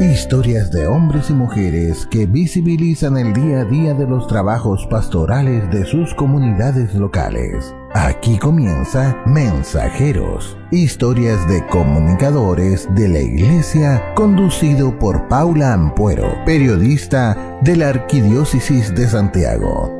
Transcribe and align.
Historias 0.00 0.70
de 0.70 0.86
hombres 0.86 1.28
y 1.28 1.32
mujeres 1.32 2.06
que 2.08 2.24
visibilizan 2.24 3.16
el 3.16 3.32
día 3.32 3.62
a 3.62 3.64
día 3.64 3.94
de 3.94 4.06
los 4.06 4.28
trabajos 4.28 4.86
pastorales 4.88 5.68
de 5.72 5.84
sus 5.84 6.14
comunidades 6.14 6.94
locales. 6.94 7.74
Aquí 7.94 8.38
comienza 8.38 9.20
Mensajeros, 9.26 10.56
historias 10.70 11.48
de 11.48 11.66
comunicadores 11.66 12.88
de 12.94 13.08
la 13.08 13.18
Iglesia, 13.18 14.14
conducido 14.14 14.96
por 14.96 15.26
Paula 15.26 15.72
Ampuero, 15.72 16.32
periodista 16.46 17.58
de 17.62 17.74
la 17.74 17.88
Arquidiócesis 17.88 18.94
de 18.94 19.08
Santiago. 19.08 19.97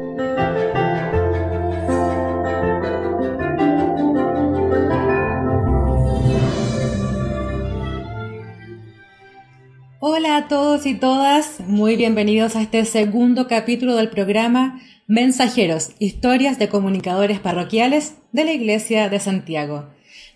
Y 10.87 10.95
todas, 10.95 11.59
muy 11.67 11.97
bienvenidos 11.97 12.55
a 12.55 12.63
este 12.63 12.85
segundo 12.85 13.49
capítulo 13.49 13.97
del 13.97 14.11
programa 14.11 14.81
Mensajeros, 15.09 15.91
historias 15.99 16.59
de 16.61 16.69
comunicadores 16.69 17.41
parroquiales 17.41 18.15
de 18.31 18.45
la 18.45 18.53
Iglesia 18.53 19.09
de 19.09 19.19
Santiago. 19.19 19.87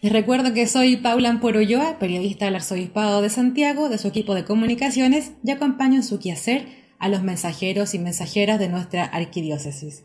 Les 0.00 0.12
recuerdo 0.12 0.52
que 0.52 0.66
soy 0.66 0.96
Paula 0.96 1.28
Ampuero 1.28 1.60
periodista 2.00 2.46
del 2.46 2.56
Arzobispado 2.56 3.22
de 3.22 3.30
Santiago, 3.30 3.88
de 3.88 3.98
su 3.98 4.08
equipo 4.08 4.34
de 4.34 4.44
comunicaciones, 4.44 5.32
y 5.44 5.52
acompaño 5.52 5.96
en 5.96 6.02
su 6.02 6.18
quehacer 6.18 6.66
a 6.98 7.08
los 7.08 7.22
mensajeros 7.22 7.94
y 7.94 8.00
mensajeras 8.00 8.58
de 8.58 8.68
nuestra 8.68 9.04
arquidiócesis. 9.04 10.02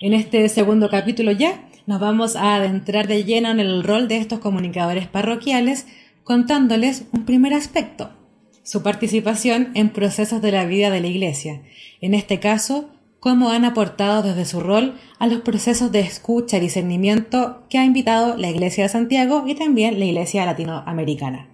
En 0.00 0.12
este 0.12 0.48
segundo 0.48 0.90
capítulo 0.90 1.32
ya 1.32 1.68
nos 1.86 1.98
vamos 1.98 2.36
a 2.36 2.54
adentrar 2.54 3.08
de 3.08 3.24
lleno 3.24 3.50
en 3.50 3.58
el 3.58 3.82
rol 3.82 4.06
de 4.06 4.18
estos 4.18 4.38
comunicadores 4.38 5.08
parroquiales, 5.08 5.86
contándoles 6.22 7.06
un 7.12 7.24
primer 7.24 7.52
aspecto, 7.52 8.21
su 8.62 8.82
participación 8.82 9.70
en 9.74 9.90
procesos 9.90 10.42
de 10.42 10.52
la 10.52 10.64
vida 10.64 10.90
de 10.90 11.00
la 11.00 11.08
Iglesia, 11.08 11.62
en 12.00 12.14
este 12.14 12.40
caso, 12.40 12.90
cómo 13.22 13.50
han 13.50 13.64
aportado 13.64 14.22
desde 14.22 14.44
su 14.44 14.58
rol 14.58 14.98
a 15.20 15.28
los 15.28 15.42
procesos 15.42 15.92
de 15.92 16.00
escucha 16.00 16.56
y 16.56 16.60
discernimiento 16.60 17.62
que 17.70 17.78
ha 17.78 17.84
invitado 17.84 18.36
la 18.36 18.50
Iglesia 18.50 18.82
de 18.82 18.88
Santiago 18.88 19.44
y 19.46 19.54
también 19.54 19.98
la 20.00 20.06
Iglesia 20.06 20.44
latinoamericana. 20.44 21.48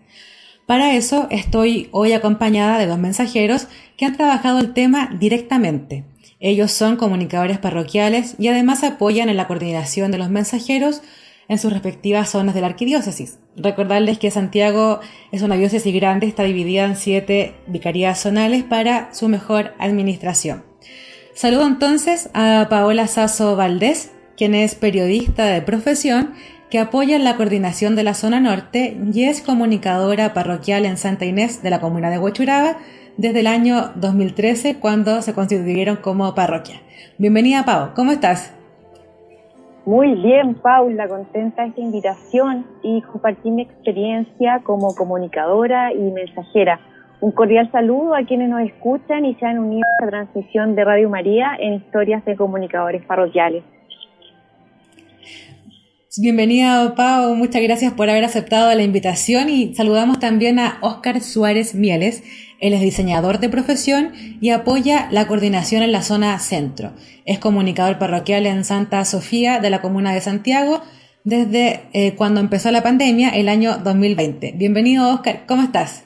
Para 0.64 0.94
eso 0.94 1.26
estoy 1.30 1.88
hoy 1.92 2.12
acompañada 2.12 2.78
de 2.78 2.86
dos 2.86 2.98
mensajeros 2.98 3.68
que 3.96 4.06
han 4.06 4.16
trabajado 4.16 4.60
el 4.60 4.72
tema 4.72 5.10
directamente. 5.18 6.04
Ellos 6.40 6.72
son 6.72 6.96
comunicadores 6.96 7.58
parroquiales 7.58 8.34
y 8.38 8.48
además 8.48 8.84
apoyan 8.84 9.28
en 9.28 9.36
la 9.36 9.46
coordinación 9.46 10.10
de 10.10 10.18
los 10.18 10.30
mensajeros 10.30 11.02
en 11.48 11.58
sus 11.58 11.72
respectivas 11.72 12.28
zonas 12.30 12.54
de 12.54 12.60
la 12.60 12.68
arquidiócesis. 12.68 13.38
Recordarles 13.56 14.18
que 14.18 14.30
Santiago 14.30 15.00
es 15.32 15.42
una 15.42 15.56
diócesis 15.56 15.94
grande, 15.94 16.26
está 16.26 16.44
dividida 16.44 16.84
en 16.84 16.96
siete 16.96 17.54
vicarías 17.66 18.20
zonales 18.20 18.62
para 18.62 19.12
su 19.14 19.28
mejor 19.28 19.72
administración. 19.78 20.64
Saludo 21.34 21.66
entonces 21.66 22.30
a 22.34 22.66
Paola 22.68 23.06
Sasso 23.06 23.56
Valdés, 23.56 24.12
quien 24.36 24.54
es 24.54 24.74
periodista 24.74 25.46
de 25.46 25.62
profesión 25.62 26.34
que 26.70 26.78
apoya 26.78 27.18
la 27.18 27.36
coordinación 27.36 27.96
de 27.96 28.02
la 28.02 28.14
zona 28.14 28.40
norte 28.40 28.96
y 29.12 29.24
es 29.24 29.40
comunicadora 29.40 30.34
parroquial 30.34 30.84
en 30.84 30.98
Santa 30.98 31.24
Inés 31.24 31.62
de 31.62 31.70
la 31.70 31.80
comuna 31.80 32.10
de 32.10 32.18
Huachuraba 32.18 32.78
desde 33.16 33.40
el 33.40 33.46
año 33.46 33.92
2013 33.96 34.76
cuando 34.76 35.22
se 35.22 35.32
constituyeron 35.32 35.96
como 35.96 36.34
parroquia. 36.34 36.82
Bienvenida 37.16 37.64
Pau, 37.64 37.94
¿cómo 37.94 38.12
estás? 38.12 38.57
Muy 39.88 40.16
bien, 40.16 40.56
Paula, 40.56 41.08
contenta 41.08 41.64
esta 41.64 41.80
invitación 41.80 42.66
y 42.82 43.00
compartir 43.00 43.52
mi 43.52 43.62
experiencia 43.62 44.60
como 44.62 44.94
comunicadora 44.94 45.94
y 45.94 46.10
mensajera. 46.10 46.78
Un 47.22 47.32
cordial 47.32 47.72
saludo 47.72 48.14
a 48.14 48.26
quienes 48.26 48.50
nos 48.50 48.60
escuchan 48.60 49.24
y 49.24 49.34
se 49.36 49.46
han 49.46 49.58
unido 49.58 49.86
a 49.98 50.04
la 50.04 50.10
transmisión 50.10 50.74
de 50.74 50.84
Radio 50.84 51.08
María 51.08 51.56
en 51.58 51.72
historias 51.72 52.22
de 52.26 52.36
comunicadores 52.36 53.02
parroquiales. 53.06 53.64
Bienvenida, 56.18 56.94
Pau. 56.94 57.34
Muchas 57.34 57.62
gracias 57.62 57.94
por 57.94 58.10
haber 58.10 58.24
aceptado 58.24 58.74
la 58.74 58.82
invitación 58.82 59.48
y 59.48 59.74
saludamos 59.74 60.18
también 60.18 60.58
a 60.58 60.76
Óscar 60.82 61.22
Suárez 61.22 61.74
Mieles. 61.74 62.22
Él 62.60 62.72
es 62.72 62.80
diseñador 62.80 63.38
de 63.38 63.48
profesión 63.48 64.12
y 64.40 64.50
apoya 64.50 65.08
la 65.10 65.26
coordinación 65.26 65.82
en 65.82 65.92
la 65.92 66.02
zona 66.02 66.38
centro. 66.38 66.92
Es 67.24 67.38
comunicador 67.38 67.98
parroquial 67.98 68.46
en 68.46 68.64
Santa 68.64 69.04
Sofía 69.04 69.60
de 69.60 69.70
la 69.70 69.80
Comuna 69.80 70.12
de 70.12 70.20
Santiago 70.20 70.82
desde 71.24 71.88
eh, 71.92 72.14
cuando 72.16 72.40
empezó 72.40 72.70
la 72.70 72.82
pandemia, 72.82 73.30
el 73.30 73.48
año 73.48 73.78
2020. 73.78 74.54
Bienvenido, 74.56 75.12
Óscar. 75.12 75.44
¿Cómo 75.46 75.62
estás? 75.62 76.04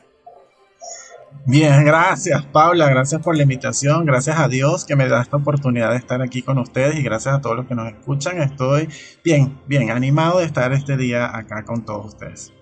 Bien, 1.44 1.84
gracias 1.84 2.44
Paula, 2.44 2.88
gracias 2.88 3.20
por 3.20 3.36
la 3.36 3.42
invitación, 3.42 4.06
gracias 4.06 4.38
a 4.38 4.46
Dios 4.46 4.84
que 4.84 4.94
me 4.94 5.08
da 5.08 5.20
esta 5.22 5.38
oportunidad 5.38 5.90
de 5.90 5.96
estar 5.96 6.22
aquí 6.22 6.42
con 6.42 6.56
ustedes 6.58 6.94
y 6.94 7.02
gracias 7.02 7.34
a 7.34 7.40
todos 7.40 7.56
los 7.56 7.66
que 7.66 7.74
nos 7.74 7.88
escuchan. 7.88 8.40
Estoy 8.40 8.88
bien, 9.24 9.58
bien 9.66 9.90
animado 9.90 10.38
de 10.38 10.44
estar 10.44 10.72
este 10.72 10.96
día 10.96 11.36
acá 11.36 11.64
con 11.64 11.84
todos 11.84 12.06
ustedes. 12.06 12.52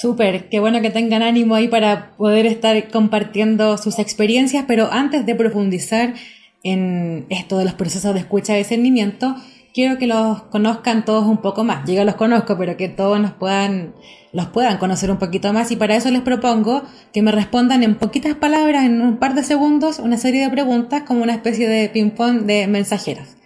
Súper, 0.00 0.48
qué 0.48 0.60
bueno 0.60 0.80
que 0.80 0.88
tengan 0.88 1.22
ánimo 1.22 1.54
ahí 1.56 1.68
para 1.68 2.16
poder 2.16 2.46
estar 2.46 2.88
compartiendo 2.88 3.76
sus 3.76 3.98
experiencias, 3.98 4.64
pero 4.66 4.90
antes 4.90 5.26
de 5.26 5.34
profundizar 5.34 6.14
en 6.62 7.26
esto 7.28 7.58
de 7.58 7.66
los 7.66 7.74
procesos 7.74 8.14
de 8.14 8.20
escucha 8.20 8.54
y 8.54 8.60
discernimiento, 8.60 9.36
quiero 9.74 9.98
que 9.98 10.06
los 10.06 10.44
conozcan 10.44 11.04
todos 11.04 11.26
un 11.26 11.42
poco 11.42 11.64
más. 11.64 11.86
Yo 11.86 11.92
ya 11.92 12.06
los 12.06 12.14
conozco, 12.14 12.56
pero 12.56 12.78
que 12.78 12.88
todos 12.88 13.20
nos 13.20 13.32
puedan, 13.32 13.92
los 14.32 14.46
puedan 14.46 14.78
conocer 14.78 15.10
un 15.10 15.18
poquito 15.18 15.52
más 15.52 15.70
y 15.70 15.76
para 15.76 15.96
eso 15.96 16.10
les 16.10 16.22
propongo 16.22 16.82
que 17.12 17.20
me 17.20 17.30
respondan 17.30 17.82
en 17.82 17.96
poquitas 17.96 18.34
palabras, 18.36 18.86
en 18.86 19.02
un 19.02 19.18
par 19.18 19.34
de 19.34 19.42
segundos, 19.42 19.98
una 19.98 20.16
serie 20.16 20.44
de 20.44 20.48
preguntas 20.48 21.02
como 21.02 21.22
una 21.22 21.34
especie 21.34 21.68
de 21.68 21.90
ping-pong 21.90 22.46
de 22.46 22.66
mensajeros. 22.68 23.36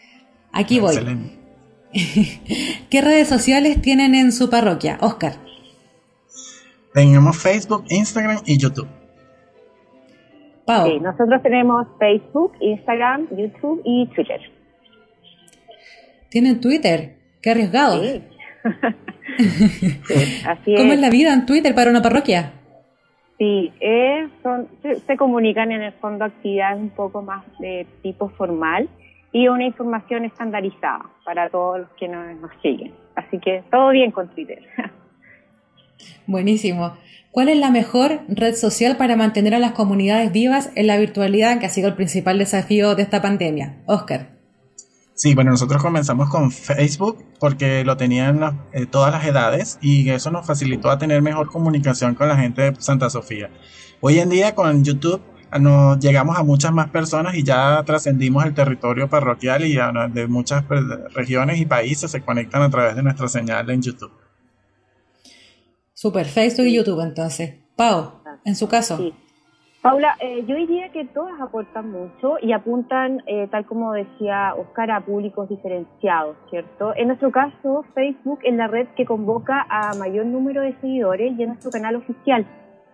Aquí 0.52 0.78
voy. 0.78 0.94
¿Qué 2.90 3.00
redes 3.00 3.26
sociales 3.26 3.82
tienen 3.82 4.14
en 4.14 4.30
su 4.30 4.50
parroquia, 4.50 4.98
Oscar? 5.00 5.53
Tenemos 6.94 7.36
Facebook, 7.42 7.84
Instagram 7.88 8.38
y 8.46 8.56
YouTube. 8.56 8.86
Pau. 10.64 11.00
nosotros 11.00 11.42
tenemos 11.42 11.88
Facebook, 11.98 12.52
Instagram, 12.60 13.26
YouTube 13.36 13.82
y 13.84 14.06
Twitter. 14.14 14.40
Tienen 16.30 16.60
Twitter. 16.60 17.16
Qué 17.42 17.50
arriesgado. 17.50 18.00
así 20.46 20.74
¿Cómo 20.76 20.92
es. 20.92 21.00
la 21.00 21.10
vida 21.10 21.34
en 21.34 21.46
Twitter 21.46 21.74
para 21.74 21.90
una 21.90 22.00
parroquia? 22.00 22.52
Sí, 23.38 23.72
eh, 23.80 24.28
son, 24.44 24.68
se, 24.80 25.16
comunican 25.16 25.72
en 25.72 25.82
el 25.82 25.92
fondo 25.94 26.24
actividades 26.24 26.80
un 26.80 26.90
poco 26.90 27.22
más 27.22 27.44
de 27.58 27.88
tipo 28.02 28.28
formal 28.28 28.88
y 29.32 29.48
una 29.48 29.64
información 29.64 30.24
estandarizada 30.24 31.10
para 31.24 31.50
todos 31.50 31.80
los 31.80 31.88
que 31.98 32.06
nos, 32.06 32.36
nos 32.40 32.52
siguen. 32.62 32.94
Así 33.16 33.40
que 33.40 33.64
todo 33.68 33.90
bien 33.90 34.12
con 34.12 34.28
Twitter. 34.28 34.60
Buenísimo. 36.26 36.94
¿Cuál 37.30 37.48
es 37.48 37.58
la 37.58 37.70
mejor 37.70 38.20
red 38.28 38.54
social 38.54 38.96
para 38.96 39.16
mantener 39.16 39.54
a 39.54 39.58
las 39.58 39.72
comunidades 39.72 40.30
vivas 40.30 40.70
en 40.76 40.86
la 40.86 40.96
virtualidad, 40.96 41.58
que 41.58 41.66
ha 41.66 41.70
sido 41.70 41.88
el 41.88 41.94
principal 41.94 42.38
desafío 42.38 42.94
de 42.94 43.02
esta 43.02 43.20
pandemia? 43.20 43.82
Oscar. 43.86 44.34
Sí, 45.16 45.34
bueno, 45.34 45.52
nosotros 45.52 45.80
comenzamos 45.80 46.28
con 46.28 46.50
Facebook 46.50 47.24
porque 47.38 47.84
lo 47.84 47.96
tenían 47.96 48.68
eh, 48.72 48.86
todas 48.86 49.12
las 49.12 49.24
edades 49.24 49.78
y 49.80 50.08
eso 50.10 50.32
nos 50.32 50.44
facilitó 50.44 50.90
a 50.90 50.98
tener 50.98 51.22
mejor 51.22 51.48
comunicación 51.48 52.16
con 52.16 52.28
la 52.28 52.36
gente 52.36 52.70
de 52.70 52.80
Santa 52.80 53.08
Sofía. 53.10 53.48
Hoy 54.00 54.18
en 54.18 54.28
día 54.28 54.56
con 54.56 54.84
YouTube 54.84 55.20
ah, 55.52 55.58
nos 55.60 56.00
llegamos 56.00 56.36
a 56.36 56.42
muchas 56.42 56.72
más 56.72 56.90
personas 56.90 57.36
y 57.36 57.44
ya 57.44 57.80
trascendimos 57.84 58.44
el 58.44 58.54
territorio 58.54 59.08
parroquial 59.08 59.64
y 59.64 59.76
de 60.12 60.26
muchas 60.26 60.64
regiones 61.14 61.60
y 61.60 61.66
países 61.66 62.10
se 62.10 62.20
conectan 62.20 62.62
a 62.62 62.70
través 62.70 62.96
de 62.96 63.02
nuestra 63.04 63.28
señal 63.28 63.70
en 63.70 63.82
YouTube. 63.82 64.23
Super, 66.04 66.26
Facebook 66.26 66.66
y 66.66 66.76
YouTube 66.76 67.00
entonces. 67.00 67.54
Pau, 67.76 68.20
en 68.44 68.54
su 68.56 68.68
caso. 68.68 68.98
Paula, 69.80 70.14
eh, 70.20 70.44
yo 70.46 70.54
diría 70.54 70.90
que 70.90 71.06
todas 71.06 71.40
aportan 71.40 71.90
mucho 71.90 72.36
y 72.42 72.52
apuntan, 72.52 73.22
eh, 73.26 73.48
tal 73.50 73.64
como 73.64 73.94
decía 73.94 74.54
Oscar, 74.54 74.90
a 74.90 75.00
públicos 75.00 75.48
diferenciados, 75.48 76.36
¿cierto? 76.50 76.92
En 76.94 77.06
nuestro 77.06 77.30
caso, 77.30 77.86
Facebook 77.94 78.40
es 78.42 78.54
la 78.54 78.66
red 78.66 78.86
que 78.98 79.06
convoca 79.06 79.64
a 79.70 79.94
mayor 79.94 80.26
número 80.26 80.60
de 80.60 80.78
seguidores 80.82 81.38
y 81.38 81.42
es 81.42 81.48
nuestro 81.48 81.70
canal 81.70 81.96
oficial, 81.96 82.44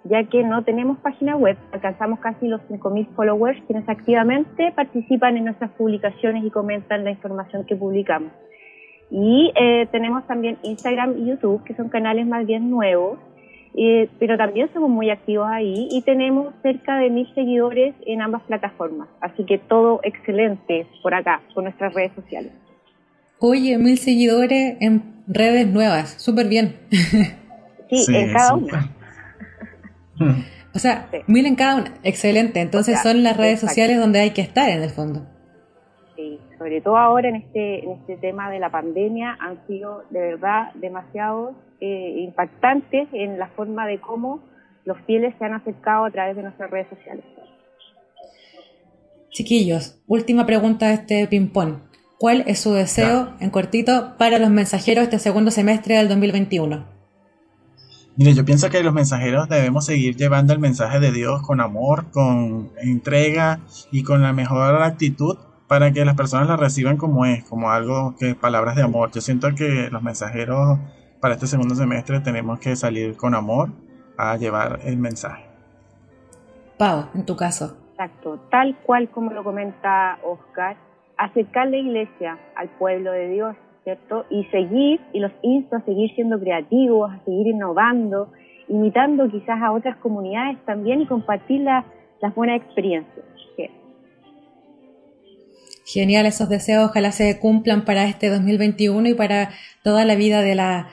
ya 0.04 0.22
que 0.28 0.44
no 0.44 0.62
tenemos 0.62 0.96
página 0.98 1.34
web, 1.34 1.56
alcanzamos 1.72 2.20
casi 2.20 2.46
los 2.46 2.60
5.000 2.68 3.08
followers 3.16 3.60
quienes 3.66 3.88
activamente 3.88 4.70
participan 4.70 5.36
en 5.36 5.46
nuestras 5.46 5.72
publicaciones 5.72 6.44
y 6.44 6.50
comentan 6.52 7.02
la 7.02 7.10
información 7.10 7.66
que 7.66 7.74
publicamos. 7.74 8.30
Y 9.10 9.52
eh, 9.60 9.88
tenemos 9.90 10.26
también 10.26 10.58
Instagram 10.62 11.18
y 11.18 11.30
YouTube, 11.30 11.64
que 11.64 11.74
son 11.74 11.88
canales 11.88 12.26
más 12.26 12.46
bien 12.46 12.70
nuevos, 12.70 13.18
eh, 13.76 14.08
pero 14.18 14.36
también 14.36 14.68
somos 14.72 14.90
muy 14.90 15.10
activos 15.10 15.48
ahí 15.48 15.88
y 15.90 16.02
tenemos 16.02 16.54
cerca 16.62 16.96
de 16.98 17.10
mil 17.10 17.32
seguidores 17.34 17.94
en 18.06 18.22
ambas 18.22 18.42
plataformas. 18.42 19.08
Así 19.20 19.44
que 19.44 19.58
todo 19.58 20.00
excelente 20.02 20.86
por 21.02 21.14
acá, 21.14 21.40
con 21.54 21.64
nuestras 21.64 21.92
redes 21.94 22.12
sociales. 22.14 22.52
Oye, 23.38 23.78
mil 23.78 23.98
seguidores 23.98 24.76
en 24.80 25.22
redes 25.26 25.66
nuevas, 25.66 26.22
súper 26.22 26.48
bien. 26.48 26.76
Sí, 27.90 28.06
en 28.14 28.32
cada 28.32 28.54
una. 28.54 28.90
O 30.72 30.78
sea, 30.78 31.08
mil 31.26 31.44
en 31.44 31.56
cada 31.56 31.74
una. 31.74 31.94
Excelente. 32.04 32.60
Entonces 32.60 33.00
son 33.02 33.24
las 33.24 33.36
redes 33.36 33.58
sociales 33.58 33.98
donde 33.98 34.20
hay 34.20 34.30
que 34.30 34.42
estar 34.42 34.70
en 34.70 34.80
el 34.82 34.90
fondo. 34.90 35.26
Sobre 36.60 36.82
todo 36.82 36.98
ahora 36.98 37.30
en 37.30 37.36
este, 37.36 37.82
en 37.82 37.92
este 37.92 38.18
tema 38.18 38.50
de 38.50 38.58
la 38.58 38.70
pandemia 38.70 39.34
han 39.40 39.66
sido 39.66 40.04
de 40.10 40.20
verdad 40.20 40.74
demasiado 40.74 41.54
eh, 41.80 42.16
impactantes 42.18 43.08
en 43.14 43.38
la 43.38 43.48
forma 43.56 43.86
de 43.86 43.98
cómo 43.98 44.42
los 44.84 44.98
fieles 45.06 45.34
se 45.38 45.46
han 45.46 45.54
acercado 45.54 46.04
a 46.04 46.10
través 46.10 46.36
de 46.36 46.42
nuestras 46.42 46.70
redes 46.70 46.86
sociales. 46.90 47.24
Chiquillos, 49.30 50.02
última 50.06 50.44
pregunta 50.44 50.88
de 50.88 50.94
este 50.94 51.26
ping-pong. 51.28 51.78
¿Cuál 52.18 52.44
es 52.46 52.60
su 52.60 52.74
deseo, 52.74 53.32
en 53.40 53.48
cortito, 53.48 54.16
para 54.18 54.38
los 54.38 54.50
mensajeros 54.50 55.04
este 55.04 55.18
segundo 55.18 55.50
semestre 55.50 55.94
del 55.94 56.08
2021? 56.08 56.84
Mire, 58.16 58.34
yo 58.34 58.44
pienso 58.44 58.68
que 58.68 58.82
los 58.82 58.92
mensajeros 58.92 59.48
debemos 59.48 59.86
seguir 59.86 60.14
llevando 60.14 60.52
el 60.52 60.58
mensaje 60.58 61.00
de 61.00 61.10
Dios 61.10 61.40
con 61.40 61.62
amor, 61.62 62.10
con 62.10 62.70
entrega 62.82 63.60
y 63.90 64.02
con 64.02 64.20
la 64.20 64.34
mejor 64.34 64.82
actitud 64.82 65.38
para 65.70 65.92
que 65.92 66.04
las 66.04 66.16
personas 66.16 66.48
la 66.48 66.56
reciban 66.56 66.96
como 66.96 67.24
es, 67.26 67.44
como 67.44 67.70
algo 67.70 68.16
que 68.18 68.34
palabras 68.34 68.74
de 68.74 68.82
amor. 68.82 69.12
Yo 69.12 69.20
siento 69.20 69.54
que 69.56 69.88
los 69.92 70.02
mensajeros 70.02 70.80
para 71.20 71.34
este 71.34 71.46
segundo 71.46 71.76
semestre 71.76 72.18
tenemos 72.18 72.58
que 72.58 72.74
salir 72.74 73.16
con 73.16 73.36
amor 73.36 73.68
a 74.18 74.36
llevar 74.36 74.80
el 74.84 74.96
mensaje. 74.96 75.44
Pau, 76.76 77.04
en 77.14 77.24
tu 77.24 77.36
caso. 77.36 77.76
Exacto, 77.92 78.40
tal 78.50 78.78
cual 78.78 79.10
como 79.10 79.30
lo 79.30 79.44
comenta 79.44 80.18
Oscar, 80.24 80.76
acercar 81.16 81.68
la 81.68 81.76
iglesia 81.76 82.36
al 82.56 82.68
pueblo 82.70 83.12
de 83.12 83.28
Dios 83.28 83.56
¿cierto? 83.84 84.26
Y 84.28 84.42
seguir, 84.46 85.00
y 85.12 85.20
los 85.20 85.30
insto 85.42 85.76
a 85.76 85.80
seguir 85.82 86.12
siendo 86.16 86.40
creativos, 86.40 87.12
a 87.12 87.24
seguir 87.24 87.46
innovando, 87.46 88.32
imitando 88.66 89.30
quizás 89.30 89.62
a 89.62 89.70
otras 89.70 89.96
comunidades 89.98 90.58
también 90.64 91.00
y 91.00 91.06
compartir 91.06 91.60
las 91.60 92.34
buenas 92.34 92.60
experiencias. 92.60 93.29
Genial 95.92 96.26
esos 96.26 96.48
deseos, 96.48 96.90
ojalá 96.90 97.12
se 97.12 97.38
cumplan 97.38 97.84
para 97.84 98.06
este 98.06 98.28
2021 98.28 99.08
y 99.08 99.14
para 99.14 99.50
toda 99.82 100.04
la 100.04 100.14
vida 100.14 100.42
de 100.42 100.54
la 100.54 100.88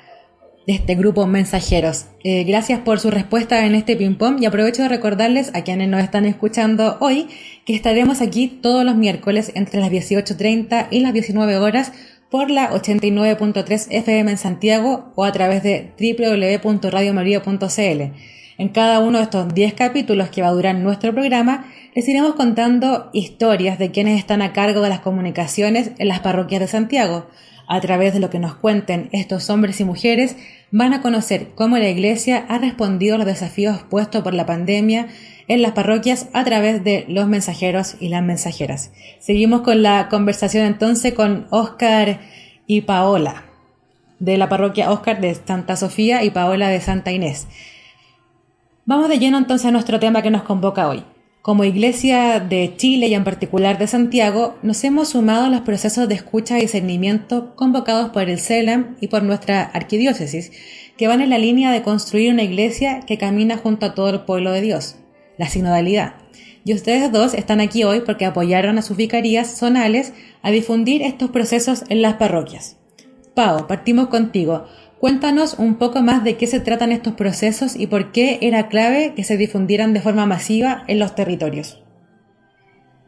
de 0.68 0.74
este 0.74 0.96
grupo 0.96 1.26
mensajeros. 1.28 2.08
Eh, 2.26 2.44
gracias 2.44 2.82
por 2.82 3.00
su 3.00 3.10
respuesta 3.10 3.66
en 3.66 3.74
este 3.74 3.96
ping-pong 3.96 4.42
y 4.42 4.46
aprovecho 4.46 4.82
de 4.82 4.90
recordarles 4.90 5.50
a 5.54 5.64
quienes 5.64 5.88
nos 5.88 6.04
están 6.04 6.26
escuchando 6.26 6.98
hoy 7.00 7.28
que 7.66 7.74
estaremos 7.74 8.20
aquí 8.22 8.50
todos 8.50 8.84
los 8.84 8.98
miércoles 8.98 9.54
entre 9.56 9.80
las 9.80 9.90
18.30 9.90 10.88
y 10.92 11.00
las 11.00 11.14
19 11.14 11.56
horas 11.58 11.94
por 12.30 12.52
la 12.52 12.70
89.3 12.72 13.88
FM 13.90 14.32
en 14.32 14.38
Santiago 14.38 15.14
o 15.16 15.24
a 15.24 15.32
través 15.32 15.64
de 15.64 15.94
www.radiomaria.cl. 15.98 18.02
En 18.58 18.70
cada 18.70 19.00
uno 19.00 19.20
de 19.20 19.26
estos 19.26 19.54
10 19.54 19.76
capítulos 19.76 20.30
que 20.30 20.42
va 20.42 20.48
a 20.48 20.54
durar 20.54 20.74
nuestro 20.76 21.14
programa, 21.14 21.68
les 21.94 22.08
iremos 22.08 22.34
contando 22.34 23.12
historias 23.14 23.78
de 23.78 23.92
quienes 23.92 24.18
están 24.18 24.42
a 24.42 24.52
cargo 24.52 24.82
de 24.82 24.90
las 24.90 25.02
comunicaciones 25.02 25.92
en 26.00 26.08
las 26.08 26.22
parroquias 26.22 26.62
de 26.62 26.68
Santiago. 26.68 27.28
A 27.68 27.80
través 27.82 28.14
de 28.14 28.20
lo 28.20 28.32
que 28.32 28.40
nos 28.40 28.56
cuenten 28.56 29.10
estos 29.12 29.52
hombres 29.52 29.80
y 29.80 29.84
mujeres, 29.84 30.38
van 30.72 30.94
a 30.94 31.04
conocer 31.04 31.50
cómo 31.54 31.78
la 31.78 31.90
Iglesia 31.90 32.46
ha 32.50 32.58
respondido 32.58 33.16
a 33.16 33.18
los 33.20 33.28
desafíos 33.28 33.84
puestos 33.84 34.24
por 34.24 34.34
la 34.34 34.48
pandemia 34.48 35.08
en 35.48 35.62
las 35.62 35.74
parroquias 35.74 36.28
a 36.34 36.44
través 36.44 36.84
de 36.84 37.06
los 37.08 37.28
mensajeros 37.28 37.96
y 38.00 38.10
las 38.10 38.24
mensajeras. 38.24 38.92
Seguimos 39.20 39.62
con 39.62 39.84
la 39.84 40.10
conversación 40.10 40.66
entonces 40.66 41.14
con 41.14 41.46
Oscar 41.52 42.22
y 42.66 42.82
Paola, 42.82 43.44
de 44.20 44.38
la 44.38 44.50
parroquia 44.50 44.92
Oscar 44.92 45.22
de 45.22 45.36
Santa 45.36 45.76
Sofía 45.76 46.24
y 46.24 46.32
Paola 46.32 46.70
de 46.70 46.82
Santa 46.82 47.12
Inés. 47.12 47.48
Vamos 48.88 49.10
de 49.10 49.20
lleno 49.20 49.38
entonces 49.38 49.68
a 49.68 49.72
nuestro 49.72 50.00
tema 50.00 50.22
que 50.22 50.32
nos 50.32 50.44
convoca 50.44 50.88
hoy. 50.88 51.04
Como 51.42 51.66
Iglesia 51.66 52.40
de 52.40 52.74
Chile 52.78 53.08
y 53.08 53.16
en 53.16 53.26
particular 53.26 53.78
de 53.78 53.86
Santiago, 53.86 54.56
nos 54.62 54.82
hemos 54.86 55.10
sumado 55.10 55.44
a 55.44 55.50
los 55.50 55.60
procesos 55.60 56.08
de 56.08 56.16
escucha 56.16 56.58
y 56.58 56.62
discernimiento 56.62 57.54
convocados 57.58 58.12
por 58.12 58.30
el 58.30 58.40
CELAM 58.40 58.96
y 59.02 59.10
por 59.10 59.24
nuestra 59.24 59.62
arquidiócesis, 59.62 60.54
que 60.96 61.06
van 61.10 61.20
en 61.20 61.32
la 61.32 61.38
línea 61.38 61.74
de 61.74 61.82
construir 61.82 62.32
una 62.32 62.44
iglesia 62.44 63.02
que 63.02 63.18
camina 63.18 63.58
junto 63.58 63.88
a 63.88 63.94
todo 63.94 64.10
el 64.10 64.22
pueblo 64.22 64.54
de 64.54 64.62
Dios 64.62 64.96
la 65.38 65.50
sinodalidad. 65.50 66.14
Y 66.64 66.74
ustedes 66.74 67.12
dos 67.12 67.34
están 67.34 67.60
aquí 67.60 67.84
hoy 67.84 68.04
porque 68.06 68.24
apoyaron 68.24 68.78
a 68.78 68.82
sus 68.82 68.96
vicarías 68.96 69.58
zonales 69.58 70.14
a 70.42 70.50
difundir 70.50 71.02
estos 71.02 71.32
procesos 71.32 71.84
en 71.90 72.02
las 72.02 72.14
parroquias. 72.14 72.78
Pau, 73.34 73.68
partimos 73.68 74.08
contigo. 74.08 74.66
Cuéntanos 75.00 75.60
un 75.60 75.76
poco 75.76 76.02
más 76.02 76.24
de 76.24 76.38
qué 76.38 76.48
se 76.48 76.60
tratan 76.60 76.92
estos 76.92 77.14
procesos 77.14 77.80
y 77.80 77.88
por 77.88 78.12
qué 78.12 78.40
era 78.42 78.68
clave 78.68 79.14
que 79.16 79.24
se 79.24 79.38
difundieran 79.38 79.94
de 79.94 80.02
forma 80.02 80.26
masiva 80.26 80.84
en 80.88 81.00
los 81.00 81.14
territorios. 81.16 81.84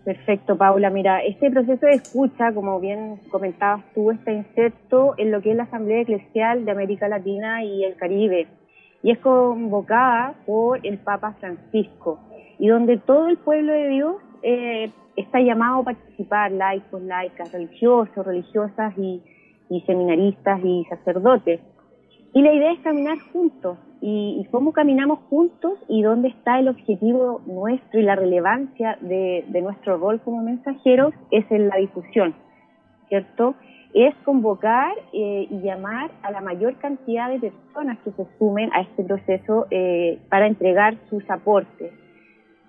Perfecto, 0.06 0.58
Paula. 0.58 0.90
Mira, 0.90 1.24
este 1.24 1.52
proceso 1.52 1.86
de 1.86 1.94
escucha, 1.94 2.52
como 2.54 2.80
bien 2.80 3.20
comentabas 3.30 3.84
tú, 3.94 4.12
está 4.12 4.32
inserto 4.32 5.14
en 5.18 5.32
lo 5.32 5.42
que 5.42 5.52
es 5.52 5.58
la 5.58 5.64
Asamblea 5.64 6.02
Eclesial 6.02 6.66
de 6.66 6.72
América 6.72 7.08
Latina 7.08 7.64
y 7.64 7.84
el 7.84 7.96
Caribe 7.96 8.48
y 9.02 9.12
es 9.12 9.20
convocada 9.20 10.36
por 10.46 10.86
el 10.86 10.98
Papa 10.98 11.36
Francisco 11.40 12.20
y 12.58 12.68
donde 12.68 12.98
todo 12.98 13.28
el 13.28 13.38
pueblo 13.38 13.72
de 13.72 13.88
Dios 13.88 14.16
eh, 14.44 14.92
está 15.16 15.40
llamado 15.40 15.82
a 15.82 15.84
participar, 15.84 16.52
laicos, 16.52 17.02
laicas, 17.02 17.52
religiosos, 17.52 18.26
religiosas 18.26 18.94
y, 18.98 19.22
seminaristas 19.86 20.60
y 20.64 20.86
sacerdotes. 20.90 21.60
Y 22.34 22.42
la 22.42 22.54
idea 22.54 22.72
es 22.72 22.80
caminar 22.80 23.18
juntos 23.34 23.78
y, 24.02 24.46
cómo 24.52 24.72
caminamos 24.72 25.20
juntos 25.30 25.74
y 25.88 26.02
dónde 26.02 26.30
está 26.30 26.60
el 26.60 26.70
objetivo 26.70 27.42
nuestro 27.46 28.00
y 28.00 28.04
la 28.04 28.16
relevancia 28.16 28.98
de, 29.02 29.46
de 29.48 29.62
nuestro 29.62 29.98
rol 29.98 30.22
como 30.22 30.42
mensajeros 30.44 31.14
es 31.32 31.50
en 31.52 31.68
la 31.68 31.78
difusión, 31.78 32.36
¿cierto? 33.10 33.56
es 33.94 34.14
convocar 34.24 34.94
eh, 35.14 35.48
y 35.50 35.62
llamar 35.62 36.12
a 36.22 36.32
la 36.32 36.42
mayor 36.42 36.78
cantidad 36.78 37.30
de 37.30 37.40
personas 37.40 37.98
que 38.04 38.12
se 38.12 38.26
sumen 38.38 38.70
a 38.74 38.82
este 38.82 39.04
proceso 39.04 39.66
eh, 39.72 40.20
para 40.30 40.48
entregar 40.48 40.96
sus 41.10 41.28
aportes. 41.30 41.92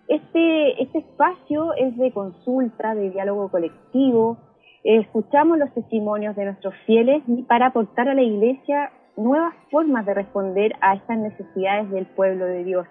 Este, 0.08 0.82
este 0.82 0.98
espacio 0.98 1.74
es 1.74 1.96
de 1.96 2.10
consulta, 2.12 2.94
de 2.94 3.10
diálogo 3.10 3.48
colectivo, 3.48 4.38
escuchamos 4.82 5.58
los 5.58 5.72
testimonios 5.74 6.34
de 6.36 6.46
nuestros 6.46 6.74
fieles 6.86 7.22
para 7.46 7.66
aportar 7.66 8.08
a 8.08 8.14
la 8.14 8.22
Iglesia 8.22 8.90
nuevas 9.16 9.54
formas 9.70 10.06
de 10.06 10.14
responder 10.14 10.74
a 10.80 10.94
estas 10.94 11.18
necesidades 11.18 11.90
del 11.90 12.06
pueblo 12.06 12.44
de 12.46 12.64
Dios. 12.64 12.86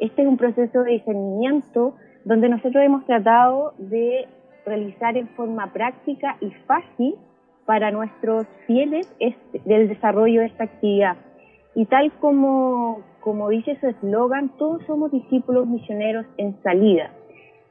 Este 0.00 0.22
es 0.22 0.28
un 0.28 0.36
proceso 0.36 0.82
de 0.82 0.92
discernimiento 0.92 1.94
donde 2.24 2.48
nosotros 2.48 2.82
hemos 2.84 3.04
tratado 3.06 3.74
de 3.78 4.26
realizar 4.64 5.16
en 5.16 5.28
forma 5.28 5.72
práctica 5.72 6.36
y 6.40 6.50
fácil 6.66 7.16
para 7.66 7.90
nuestros 7.90 8.46
fieles 8.66 9.12
del 9.64 9.88
desarrollo 9.88 10.40
de 10.40 10.46
esta 10.46 10.64
actividad. 10.64 11.16
Y 11.74 11.86
tal 11.86 12.12
como, 12.20 13.02
como 13.20 13.48
dice 13.48 13.76
su 13.80 13.88
eslogan, 13.88 14.50
todos 14.58 14.84
somos 14.86 15.10
discípulos 15.10 15.66
misioneros 15.66 16.26
en 16.36 16.60
salida. 16.62 17.10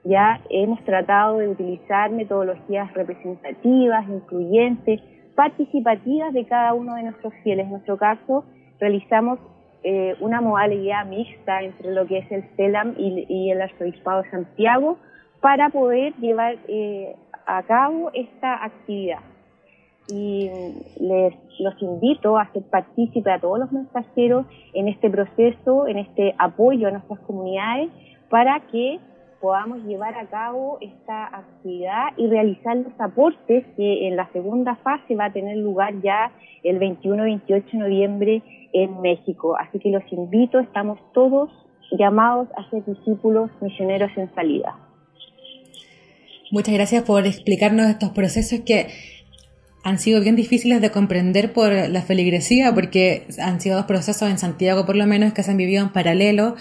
Ya 0.04 0.42
hemos 0.50 0.84
tratado 0.84 1.38
de 1.38 1.50
utilizar 1.50 2.12
metodologías 2.12 2.94
representativas, 2.94 4.08
incluyentes, 4.10 5.02
participativas 5.36 6.34
de 6.34 6.46
cada 6.46 6.74
uno 6.74 6.96
de 6.96 7.04
nuestros 7.04 7.34
fieles. 7.44 7.66
En 7.66 7.72
nuestro 7.72 7.98
caso, 7.98 8.46
realizamos 8.80 9.40
eh, 9.84 10.16
una 10.20 10.42
modalidad 10.42 11.06
mixta 11.06 11.62
entre 11.62 11.94
lo 11.94 12.08
que 12.08 12.20
es 12.20 12.32
el 12.32 12.44
CELAM 12.56 12.96
y, 12.98 13.50
el 13.52 13.62
Arzobispado 13.62 14.24
de 14.24 14.32
Santiago 14.32 14.98
para 15.42 15.70
poder 15.70 16.14
llevar 16.18 16.58
eh, 16.68 17.16
a 17.46 17.64
cabo 17.64 18.10
esta 18.14 18.64
actividad. 18.64 19.20
Y 20.10 20.50
les 21.00 21.34
los 21.60 21.82
invito 21.82 22.38
a 22.38 22.52
ser 22.52 22.64
partícipe 22.64 23.32
a 23.32 23.40
todos 23.40 23.60
los 23.60 23.72
mensajeros 23.72 24.46
en 24.74 24.88
este 24.88 25.10
proceso, 25.10 25.88
en 25.88 25.98
este 25.98 26.36
apoyo 26.38 26.88
a 26.88 26.92
nuestras 26.92 27.20
comunidades, 27.22 27.90
para 28.30 28.60
que 28.72 29.00
podamos 29.44 29.84
llevar 29.84 30.18
a 30.18 30.26
cabo 30.28 30.78
esta 30.80 31.26
actividad 31.26 32.14
y 32.16 32.28
realizar 32.28 32.78
los 32.78 32.94
aportes 32.98 33.66
que 33.76 34.08
en 34.08 34.16
la 34.16 34.32
segunda 34.32 34.78
fase 34.78 35.18
va 35.18 35.26
a 35.26 35.34
tener 35.34 35.58
lugar 35.58 35.94
ya 36.02 36.32
el 36.64 36.80
21-28 36.80 37.72
de 37.74 37.78
noviembre 37.78 38.42
en 38.72 39.02
México. 39.02 39.58
Así 39.58 39.80
que 39.80 39.90
los 39.90 40.04
invito, 40.14 40.60
estamos 40.62 40.98
todos 41.14 41.50
llamados 41.92 42.48
a 42.56 42.70
ser 42.70 42.86
discípulos 42.86 43.52
misioneros 43.60 44.12
en 44.16 44.34
salida. 44.34 44.78
Muchas 46.50 46.74
gracias 46.76 47.04
por 47.04 47.28
explicarnos 47.28 47.88
estos 47.88 48.12
procesos 48.12 48.62
que 48.62 48.88
han 49.84 50.00
sido 50.00 50.22
bien 50.22 50.38
difíciles 50.38 50.80
de 50.80 50.90
comprender 50.90 51.52
por 51.52 51.74
la 51.74 52.02
feligresía, 52.02 52.74
porque 52.74 53.28
han 53.42 53.60
sido 53.60 53.76
dos 53.76 53.86
procesos 53.88 54.30
en 54.30 54.38
Santiago, 54.38 54.86
por 54.86 54.96
lo 54.96 55.06
menos, 55.06 55.34
que 55.34 55.44
se 55.44 55.52
han 55.52 55.58
vivido 55.58 55.84
en 55.84 55.92
paralelo, 55.92 56.56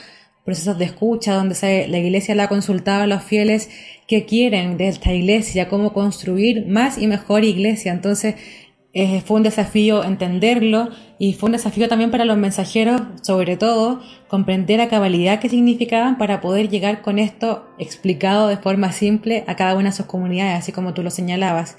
procesos 0.44 0.78
de 0.78 0.86
escucha, 0.86 1.34
donde 1.34 1.86
la 1.88 1.98
iglesia 1.98 2.34
le 2.34 2.42
ha 2.42 2.48
consultado 2.48 3.02
a 3.02 3.06
los 3.06 3.22
fieles 3.22 3.70
qué 4.08 4.24
quieren 4.24 4.76
de 4.76 4.88
esta 4.88 5.12
iglesia, 5.12 5.68
cómo 5.68 5.92
construir 5.92 6.66
más 6.66 6.98
y 6.98 7.06
mejor 7.06 7.44
iglesia. 7.44 7.92
Entonces, 7.92 8.34
fue 9.24 9.36
un 9.38 9.42
desafío 9.42 10.04
entenderlo 10.04 10.90
y 11.18 11.32
fue 11.32 11.46
un 11.46 11.52
desafío 11.52 11.88
también 11.88 12.10
para 12.10 12.26
los 12.26 12.36
mensajeros, 12.36 13.00
sobre 13.22 13.56
todo, 13.56 14.02
comprender 14.28 14.82
a 14.82 14.88
cabalidad 14.88 15.40
qué 15.40 15.48
significaban 15.48 16.18
para 16.18 16.42
poder 16.42 16.68
llegar 16.68 17.00
con 17.00 17.18
esto 17.18 17.66
explicado 17.78 18.48
de 18.48 18.58
forma 18.58 18.92
simple 18.92 19.44
a 19.46 19.56
cada 19.56 19.76
una 19.76 19.90
de 19.90 19.96
sus 19.96 20.06
comunidades, 20.06 20.58
así 20.58 20.72
como 20.72 20.92
tú 20.92 21.02
lo 21.02 21.10
señalabas. 21.10 21.78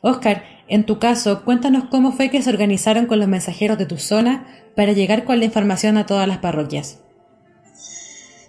Oscar, 0.00 0.44
en 0.68 0.84
tu 0.84 0.98
caso, 0.98 1.44
cuéntanos 1.44 1.84
cómo 1.90 2.12
fue 2.12 2.30
que 2.30 2.40
se 2.40 2.50
organizaron 2.50 3.06
con 3.06 3.18
los 3.18 3.28
mensajeros 3.28 3.76
de 3.76 3.86
tu 3.86 3.98
zona 3.98 4.46
para 4.74 4.92
llegar 4.92 5.24
con 5.24 5.38
la 5.38 5.44
información 5.44 5.98
a 5.98 6.06
todas 6.06 6.26
las 6.26 6.38
parroquias. 6.38 7.03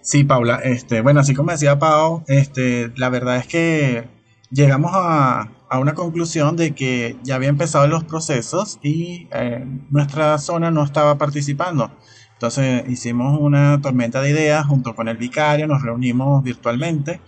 Sí, 0.05 0.23
Paula, 0.23 0.57
este, 0.63 1.01
bueno, 1.01 1.21
así 1.21 1.33
como 1.33 1.49
decía 1.49 1.79
Pau, 1.79 2.23
este, 2.27 2.91
la 2.95 3.09
verdad 3.09 3.37
es 3.37 3.47
que 3.47 4.07
llegamos 4.51 4.91
a, 4.93 5.49
a 5.67 5.79
una 5.79 5.95
conclusión 5.95 6.55
de 6.55 6.75
que 6.75 7.17
ya 7.23 7.33
había 7.33 7.49
empezado 7.49 7.87
los 7.87 8.03
procesos 8.03 8.77
y 8.83 9.27
eh, 9.31 9.65
nuestra 9.89 10.37
zona 10.37 10.69
no 10.69 10.83
estaba 10.83 11.17
participando. 11.17 11.89
Entonces 12.33 12.87
hicimos 12.87 13.39
una 13.41 13.81
tormenta 13.81 14.21
de 14.21 14.29
ideas 14.29 14.67
junto 14.67 14.95
con 14.95 15.07
el 15.07 15.17
vicario, 15.17 15.65
nos 15.65 15.81
reunimos 15.81 16.43
virtualmente 16.43 17.19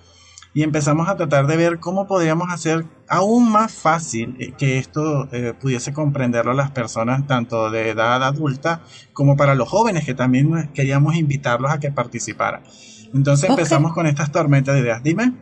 y 0.57 0.63
empezamos 0.63 1.07
a 1.07 1.15
tratar 1.15 1.45
de 1.45 1.55
ver 1.55 1.77
cómo 1.77 2.07
podríamos 2.07 2.49
hacer 2.49 2.83
aún 3.07 3.47
más 3.51 3.71
fácil 3.71 4.35
eh, 4.39 4.53
que 4.57 4.79
esto 4.79 5.29
eh, 5.31 5.53
pudiese 5.53 5.93
comprenderlo 5.93 6.51
las 6.53 6.71
personas 6.71 7.27
tanto 7.27 7.69
de 7.69 7.91
edad 7.91 8.23
adulta 8.23 8.81
como 9.13 9.37
para 9.37 9.53
los 9.53 9.69
jóvenes 9.69 10.03
que 10.03 10.15
también 10.15 10.71
queríamos 10.73 11.15
invitarlos 11.15 11.69
a 11.71 11.79
que 11.79 11.91
participaran. 11.91 12.63
Entonces 13.13 13.51
empezamos 13.51 13.93
con 13.93 14.07
estas 14.07 14.31
tormentas 14.31 14.73
de 14.73 14.81
ideas. 14.81 15.03
Dime 15.03 15.33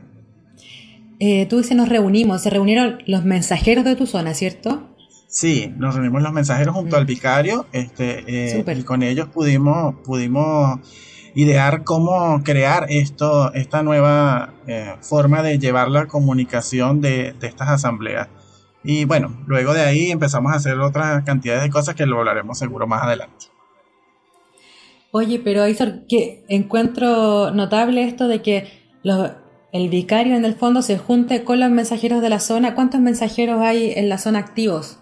eh, 1.21 1.45
tú 1.45 1.59
dices 1.59 1.77
nos 1.77 1.87
reunimos, 1.87 2.43
se 2.43 2.49
reunieron 2.49 2.97
los 3.07 3.23
mensajeros 3.23 3.85
de 3.85 3.95
tu 3.95 4.07
zona, 4.07 4.33
¿cierto? 4.33 4.97
Sí, 5.29 5.71
nos 5.77 5.95
reunimos 5.95 6.23
los 6.23 6.33
mensajeros 6.33 6.75
junto 6.75 6.97
mm. 6.97 6.99
al 6.99 7.05
vicario, 7.05 7.67
este, 7.71 8.25
eh, 8.27 8.65
y 8.77 8.83
con 8.83 9.01
ellos 9.01 9.29
pudimos, 9.29 9.95
pudimos 10.03 10.81
idear 11.35 11.83
cómo 11.83 12.41
crear 12.43 12.87
esto, 12.89 13.53
esta 13.53 13.83
nueva 13.83 14.53
eh, 14.67 14.95
forma 15.01 15.43
de 15.43 15.59
llevar 15.59 15.89
la 15.89 16.07
comunicación 16.07 17.01
de, 17.01 17.33
de, 17.33 17.47
estas 17.47 17.69
asambleas. 17.69 18.29
Y 18.83 19.05
bueno, 19.05 19.43
luego 19.45 19.73
de 19.73 19.81
ahí 19.81 20.11
empezamos 20.11 20.53
a 20.53 20.55
hacer 20.55 20.79
otras 20.79 21.23
cantidades 21.23 21.63
de 21.63 21.69
cosas 21.69 21.95
que 21.95 22.05
lo 22.05 22.19
hablaremos 22.19 22.57
seguro 22.57 22.87
más 22.87 23.03
adelante. 23.03 23.47
Oye, 25.11 25.39
pero 25.39 25.63
Aizar, 25.63 26.05
que 26.07 26.43
encuentro 26.49 27.51
notable 27.51 28.03
esto 28.03 28.27
de 28.27 28.41
que 28.41 28.67
los, 29.01 29.31
el 29.71 29.89
vicario 29.89 30.35
en 30.35 30.45
el 30.45 30.55
fondo 30.55 30.81
se 30.81 30.97
junte 30.97 31.43
con 31.43 31.59
los 31.59 31.69
mensajeros 31.69 32.21
de 32.21 32.29
la 32.29 32.39
zona. 32.39 32.75
¿Cuántos 32.75 33.01
mensajeros 33.01 33.61
hay 33.61 33.91
en 33.95 34.09
la 34.09 34.17
zona 34.17 34.39
activos? 34.39 34.99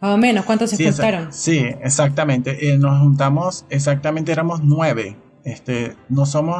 Más 0.00 0.14
o 0.14 0.18
menos, 0.18 0.44
¿cuántos 0.44 0.70
se 0.70 0.84
juntaron? 0.84 1.32
sí, 1.32 1.64
exactamente. 1.82 2.72
Eh, 2.72 2.78
nos 2.78 3.00
juntamos, 3.00 3.64
exactamente 3.70 4.32
éramos 4.32 4.60
nueve. 4.64 5.16
Este, 5.44 5.96
no 6.08 6.24
somos 6.24 6.58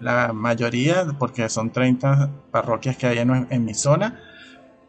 la 0.00 0.32
mayoría, 0.32 1.06
porque 1.18 1.48
son 1.48 1.70
30 1.70 2.30
parroquias 2.50 2.96
que 2.96 3.06
hay 3.06 3.18
en, 3.18 3.64
mi 3.64 3.74
zona, 3.74 4.20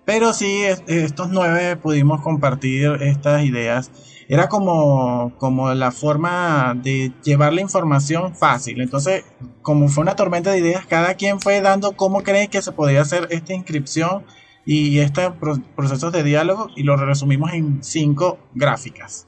pero 0.04 0.34
sí, 0.34 0.64
estos 0.88 1.30
nueve 1.30 1.78
pudimos 1.78 2.22
compartir 2.22 2.98
estas 3.02 3.46
ideas 3.46 3.92
era 4.32 4.48
como, 4.48 5.34
como 5.38 5.74
la 5.74 5.92
forma 5.92 6.74
de 6.82 7.12
llevar 7.22 7.52
la 7.52 7.60
información 7.60 8.34
fácil. 8.34 8.80
Entonces, 8.80 9.26
como 9.62 9.90
fue 9.90 10.04
una 10.04 10.16
tormenta 10.16 10.52
de 10.52 10.60
ideas, 10.60 10.86
cada 10.86 11.16
quien 11.16 11.42
fue 11.42 11.60
dando 11.60 11.98
cómo 11.98 12.24
cree 12.24 12.48
que 12.48 12.62
se 12.62 12.72
podía 12.72 13.02
hacer 13.02 13.28
esta 13.30 13.54
inscripción 13.54 14.24
y 14.66 15.00
estos 15.00 15.34
procesos 15.76 16.14
de 16.14 16.24
diálogo 16.24 16.70
y 16.78 16.84
lo 16.84 16.96
resumimos 16.96 17.52
en 17.52 17.84
cinco 17.84 18.40
gráficas. 18.54 19.28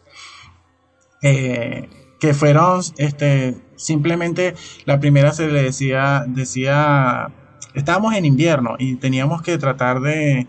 Eh, 1.21 1.89
que 2.23 2.33
fueron 2.33 2.79
este, 2.95 3.57
simplemente 3.75 4.55
la 4.85 5.01
primera 5.01 5.33
se 5.33 5.47
le 5.47 5.61
decía, 5.61 6.23
decía, 6.25 7.27
estábamos 7.73 8.15
en 8.15 8.23
invierno 8.23 8.77
y 8.79 8.95
teníamos 8.95 9.41
que 9.41 9.57
tratar 9.57 9.99
de, 9.99 10.47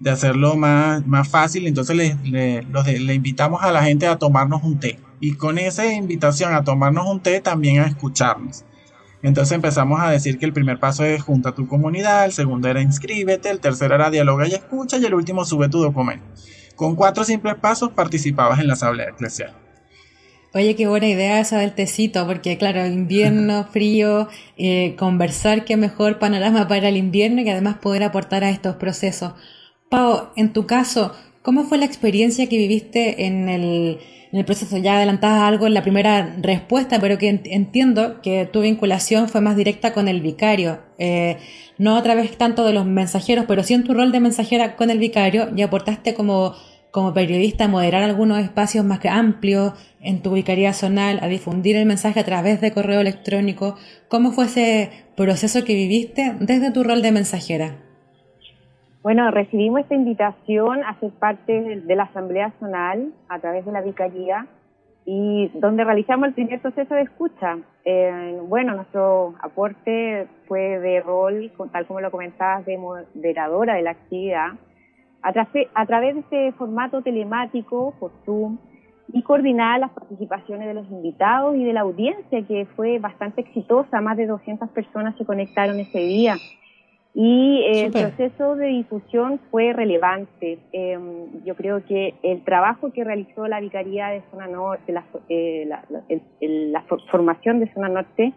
de 0.00 0.10
hacerlo 0.10 0.56
más, 0.56 1.06
más 1.06 1.28
fácil, 1.28 1.66
entonces 1.66 1.94
le, 1.94 2.16
le, 2.24 3.14
invitamos 3.14 3.62
a 3.62 3.72
la 3.72 3.84
gente 3.84 4.06
a 4.06 4.16
tomarnos 4.16 4.62
un 4.62 4.80
té. 4.80 5.00
Y 5.20 5.34
con 5.34 5.58
esa 5.58 5.84
invitación 5.92 6.54
a 6.54 6.64
tomarnos 6.64 7.06
un 7.06 7.20
té, 7.20 7.42
también 7.42 7.80
a 7.80 7.86
escucharnos. 7.88 8.64
Entonces 9.22 9.52
empezamos 9.52 10.00
a 10.00 10.10
decir 10.10 10.38
que 10.38 10.46
el 10.46 10.54
primer 10.54 10.80
paso 10.80 11.04
es 11.04 11.22
junta 11.22 11.54
tu 11.54 11.68
comunidad, 11.68 12.24
el 12.24 12.32
segundo 12.32 12.68
era 12.68 12.80
inscríbete, 12.80 13.50
el 13.50 13.60
tercero 13.60 13.96
era 13.96 14.08
dialoga 14.08 14.48
y 14.48 14.54
escucha 14.54 14.96
y 14.96 15.04
el 15.04 15.12
último 15.12 15.44
sube 15.44 15.68
tu 15.68 15.82
documento. 15.82 16.24
Con 16.74 16.96
cuatro 16.96 17.22
simples 17.22 17.56
pasos 17.56 17.90
participabas 17.90 18.60
en 18.60 18.68
la 18.68 18.72
asamblea 18.72 19.10
eclesial. 19.10 19.61
Oye, 20.54 20.76
qué 20.76 20.86
buena 20.86 21.08
idea 21.08 21.40
esa 21.40 21.58
del 21.58 21.72
tecito, 21.72 22.26
porque 22.26 22.58
claro, 22.58 22.86
invierno, 22.86 23.64
frío, 23.64 24.28
eh, 24.58 24.94
conversar, 24.98 25.64
qué 25.64 25.78
mejor 25.78 26.18
panorama 26.18 26.68
para 26.68 26.90
el 26.90 26.98
invierno 26.98 27.40
y 27.40 27.48
además 27.48 27.78
poder 27.78 28.02
aportar 28.02 28.44
a 28.44 28.50
estos 28.50 28.76
procesos. 28.76 29.32
Pau, 29.88 30.28
en 30.36 30.52
tu 30.52 30.66
caso, 30.66 31.12
¿cómo 31.40 31.64
fue 31.64 31.78
la 31.78 31.86
experiencia 31.86 32.50
que 32.50 32.58
viviste 32.58 33.24
en 33.24 33.48
el, 33.48 33.98
en 34.30 34.38
el 34.40 34.44
proceso? 34.44 34.76
Ya 34.76 34.96
adelantabas 34.98 35.40
algo 35.40 35.66
en 35.66 35.72
la 35.72 35.82
primera 35.82 36.36
respuesta, 36.42 37.00
pero 37.00 37.16
que 37.16 37.40
entiendo 37.44 38.20
que 38.20 38.44
tu 38.44 38.60
vinculación 38.60 39.30
fue 39.30 39.40
más 39.40 39.56
directa 39.56 39.94
con 39.94 40.06
el 40.06 40.20
vicario, 40.20 40.80
eh, 40.98 41.38
no 41.78 41.96
a 41.96 42.02
través 42.02 42.36
tanto 42.36 42.66
de 42.66 42.74
los 42.74 42.84
mensajeros, 42.84 43.46
pero 43.48 43.62
sí 43.62 43.72
en 43.72 43.84
tu 43.84 43.94
rol 43.94 44.12
de 44.12 44.20
mensajera 44.20 44.76
con 44.76 44.90
el 44.90 44.98
vicario 44.98 45.48
y 45.56 45.62
aportaste 45.62 46.12
como, 46.12 46.54
como 46.92 47.14
periodista 47.14 47.64
a 47.64 47.68
moderar 47.68 48.02
algunos 48.02 48.38
espacios 48.38 48.84
más 48.84 49.00
amplios 49.06 49.72
en 50.00 50.22
tu 50.22 50.32
vicaría 50.32 50.74
zonal, 50.74 51.18
a 51.22 51.26
difundir 51.26 51.74
el 51.76 51.86
mensaje 51.86 52.20
a 52.20 52.24
través 52.24 52.60
de 52.60 52.72
correo 52.72 53.00
electrónico. 53.00 53.76
¿Cómo 54.08 54.30
fue 54.30 54.44
ese 54.44 54.90
proceso 55.16 55.64
que 55.64 55.74
viviste 55.74 56.34
desde 56.38 56.70
tu 56.70 56.84
rol 56.84 57.00
de 57.00 57.12
mensajera? 57.12 57.76
Bueno, 59.02 59.30
recibimos 59.30 59.80
esta 59.80 59.94
invitación 59.94 60.84
a 60.84 61.00
ser 61.00 61.10
parte 61.12 61.80
de 61.82 61.96
la 61.96 62.04
Asamblea 62.04 62.52
Zonal 62.60 63.12
a 63.28 63.40
través 63.40 63.64
de 63.64 63.72
la 63.72 63.80
Vicaría 63.80 64.46
y 65.04 65.50
donde 65.54 65.82
realizamos 65.84 66.28
el 66.28 66.34
primer 66.34 66.60
proceso 66.60 66.94
de 66.94 67.02
escucha. 67.02 67.58
Eh, 67.84 68.38
bueno, 68.46 68.74
nuestro 68.76 69.34
aporte 69.40 70.28
fue 70.46 70.78
de 70.78 71.00
rol, 71.00 71.50
tal 71.72 71.86
como 71.86 72.00
lo 72.00 72.10
comentabas, 72.10 72.64
de 72.66 72.78
moderadora 72.78 73.74
de 73.74 73.82
la 73.82 73.90
actividad, 73.92 74.50
a, 75.22 75.32
a 75.74 75.86
través 75.86 76.14
de 76.14 76.20
este 76.20 76.52
formato 76.52 77.02
telemático 77.02 77.94
por 77.98 78.12
Zoom 78.24 78.58
y 79.12 79.22
coordinar 79.22 79.80
las 79.80 79.90
participaciones 79.90 80.66
de 80.68 80.74
los 80.74 80.88
invitados 80.90 81.56
y 81.56 81.64
de 81.64 81.72
la 81.72 81.80
audiencia, 81.80 82.46
que 82.46 82.66
fue 82.76 82.98
bastante 82.98 83.42
exitosa. 83.42 84.00
Más 84.00 84.16
de 84.16 84.26
200 84.26 84.70
personas 84.70 85.16
se 85.16 85.24
conectaron 85.24 85.78
ese 85.78 85.98
día 85.98 86.36
y 87.14 87.62
el 87.66 87.92
proceso 87.92 88.56
de 88.56 88.68
difusión 88.68 89.38
fue 89.50 89.74
relevante. 89.74 90.58
Em, 90.72 91.44
yo 91.44 91.54
creo 91.56 91.84
que 91.84 92.14
el 92.22 92.42
trabajo 92.42 92.90
que 92.92 93.04
realizó 93.04 93.46
la 93.48 93.60
Vicaría 93.60 94.08
de 94.08 94.22
Zona 94.30 94.46
Norte, 94.46 94.92
la, 94.92 95.04
eh, 95.28 95.68
la, 96.40 96.84
formación 97.10 97.60
de 97.60 97.72
Zona 97.74 97.90
Norte, 97.90 98.32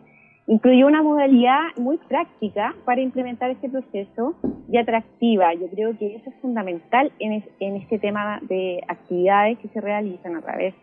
incluyó 0.48 0.88
una 0.88 1.02
modalidad 1.02 1.76
muy 1.78 1.98
práctica 1.98 2.76
para 2.86 3.02
implementar 3.02 3.50
este 3.50 3.70
proceso 3.70 4.36
y 4.72 4.78
atractiva. 4.78 5.54
Yo 5.54 5.68
creo 5.70 5.98
que 5.98 6.16
eso 6.16 6.30
es 6.30 6.36
fundamental 6.42 7.12
en, 7.20 7.44
en 7.60 7.76
este 7.78 8.00
tema 8.00 8.40
de 8.44 8.82
actividades 8.88 9.58
que 9.60 9.68
se 9.70 9.82
realizan 9.82 10.36
a 10.36 10.42
través 10.42 10.76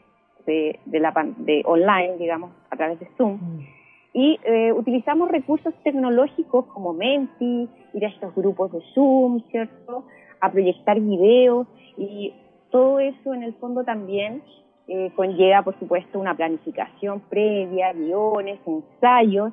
de, 0.47 0.79
de, 0.87 1.01
la, 1.01 1.13
de 1.39 1.63
online, 1.65 2.17
digamos, 2.19 2.53
a 2.71 2.77
través 2.77 2.99
de 3.01 3.09
Zoom. 3.17 3.35
Mm 3.35 3.83
y 4.15 4.39
eh, 4.45 4.73
utilizamos 4.73 5.31
recursos 5.31 5.73
tecnológicos 5.85 6.67
como 6.67 6.93
Menti, 6.93 7.69
ir 7.95 8.05
a 8.05 8.09
estos 8.09 8.35
grupos 8.35 8.73
de 8.73 8.81
Zoom, 8.95 9.43
¿cierto? 9.51 10.05
A 10.41 10.51
proyectar 10.51 11.01
videos 11.01 11.67
y 11.97 12.35
todo 12.71 13.01
eso 13.01 13.33
en 13.33 13.43
el 13.43 13.55
fondo 13.55 13.85
también 13.85 14.43
eh, 14.89 15.11
conlleva, 15.15 15.63
por 15.63 15.79
supuesto, 15.79 16.19
una 16.19 16.35
planificación 16.35 17.21
previa, 17.21 17.93
guiones, 17.93 18.59
ensayos 18.67 19.53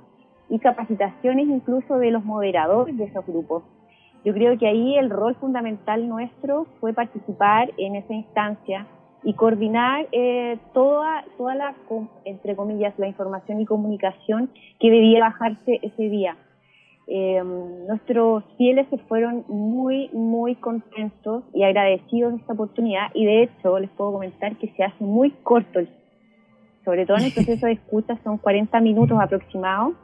y 0.49 0.59
capacitaciones 0.59 1.47
incluso 1.47 1.97
de 1.97 2.11
los 2.11 2.25
moderadores 2.25 2.97
de 2.97 3.05
esos 3.05 3.25
grupos. 3.25 3.63
Yo 4.25 4.33
creo 4.33 4.57
que 4.57 4.67
ahí 4.67 4.97
el 4.97 5.09
rol 5.09 5.35
fundamental 5.35 6.07
nuestro 6.07 6.65
fue 6.79 6.93
participar 6.93 7.71
en 7.77 7.95
esa 7.95 8.13
instancia 8.13 8.87
y 9.23 9.33
coordinar 9.33 10.07
eh, 10.11 10.57
toda, 10.73 11.23
toda 11.37 11.55
la, 11.55 11.75
entre 12.25 12.55
comillas, 12.55 12.97
la 12.97 13.07
información 13.07 13.61
y 13.61 13.65
comunicación 13.65 14.49
que 14.79 14.89
debía 14.89 15.21
bajarse 15.21 15.79
ese 15.81 16.03
día. 16.09 16.37
Eh, 17.11 17.41
nuestros 17.43 18.43
fieles 18.55 18.85
se 18.91 18.99
fueron 18.99 19.43
muy, 19.47 20.09
muy 20.13 20.53
contentos 20.53 21.43
y 21.55 21.63
agradecidos 21.63 22.33
de 22.33 22.37
esta 22.37 22.53
oportunidad. 22.53 23.07
Y 23.15 23.25
de 23.25 23.43
hecho 23.43 23.79
les 23.79 23.89
puedo 23.89 24.13
comentar 24.13 24.55
que 24.57 24.67
se 24.77 24.83
hace 24.83 25.03
muy 25.03 25.31
corto, 25.41 25.79
sobre 26.85 27.07
todo 27.07 27.17
en 27.17 27.25
el 27.25 27.33
proceso 27.33 27.65
de 27.65 27.73
escucha 27.73 28.15
son 28.23 28.37
40 28.37 28.79
minutos 28.81 29.17
aproximados, 29.19 29.95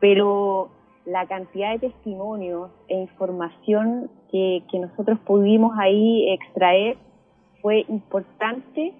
pero 0.00 0.70
la 1.06 1.26
cantidad 1.26 1.72
de 1.72 1.88
testimonios 1.88 2.70
e 2.88 2.94
información 2.94 4.10
que, 4.30 4.62
que 4.70 4.78
nosotros 4.80 5.18
pudimos 5.20 5.72
ahí 5.78 6.30
extraer 6.30 6.98
fue 7.62 7.86
importante 7.88 8.92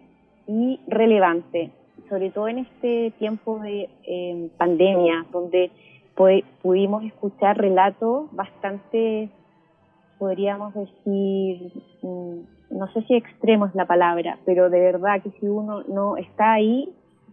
y 0.46 0.80
relevante, 0.86 1.72
sobre 2.08 2.30
todo 2.30 2.48
en 2.48 2.58
este 2.58 3.12
tiempo 3.18 3.58
de 3.60 3.88
em, 4.04 4.48
pandemia, 4.56 5.26
donde 5.30 5.70
pudimos 6.62 7.04
escuchar 7.04 7.58
relatos 7.58 8.30
bastante, 8.32 9.30
podríamos 10.18 10.74
decir, 10.74 11.72
mm, 12.02 12.38
no 12.70 12.92
sé 12.92 13.02
si 13.02 13.14
extremo 13.14 13.66
es 13.66 13.74
la 13.74 13.86
palabra, 13.86 14.38
pero 14.44 14.70
de 14.70 14.80
verdad 14.80 15.22
que 15.22 15.30
si 15.40 15.46
uno 15.46 15.82
no 15.88 16.16
está 16.16 16.52
ahí, 16.52 16.92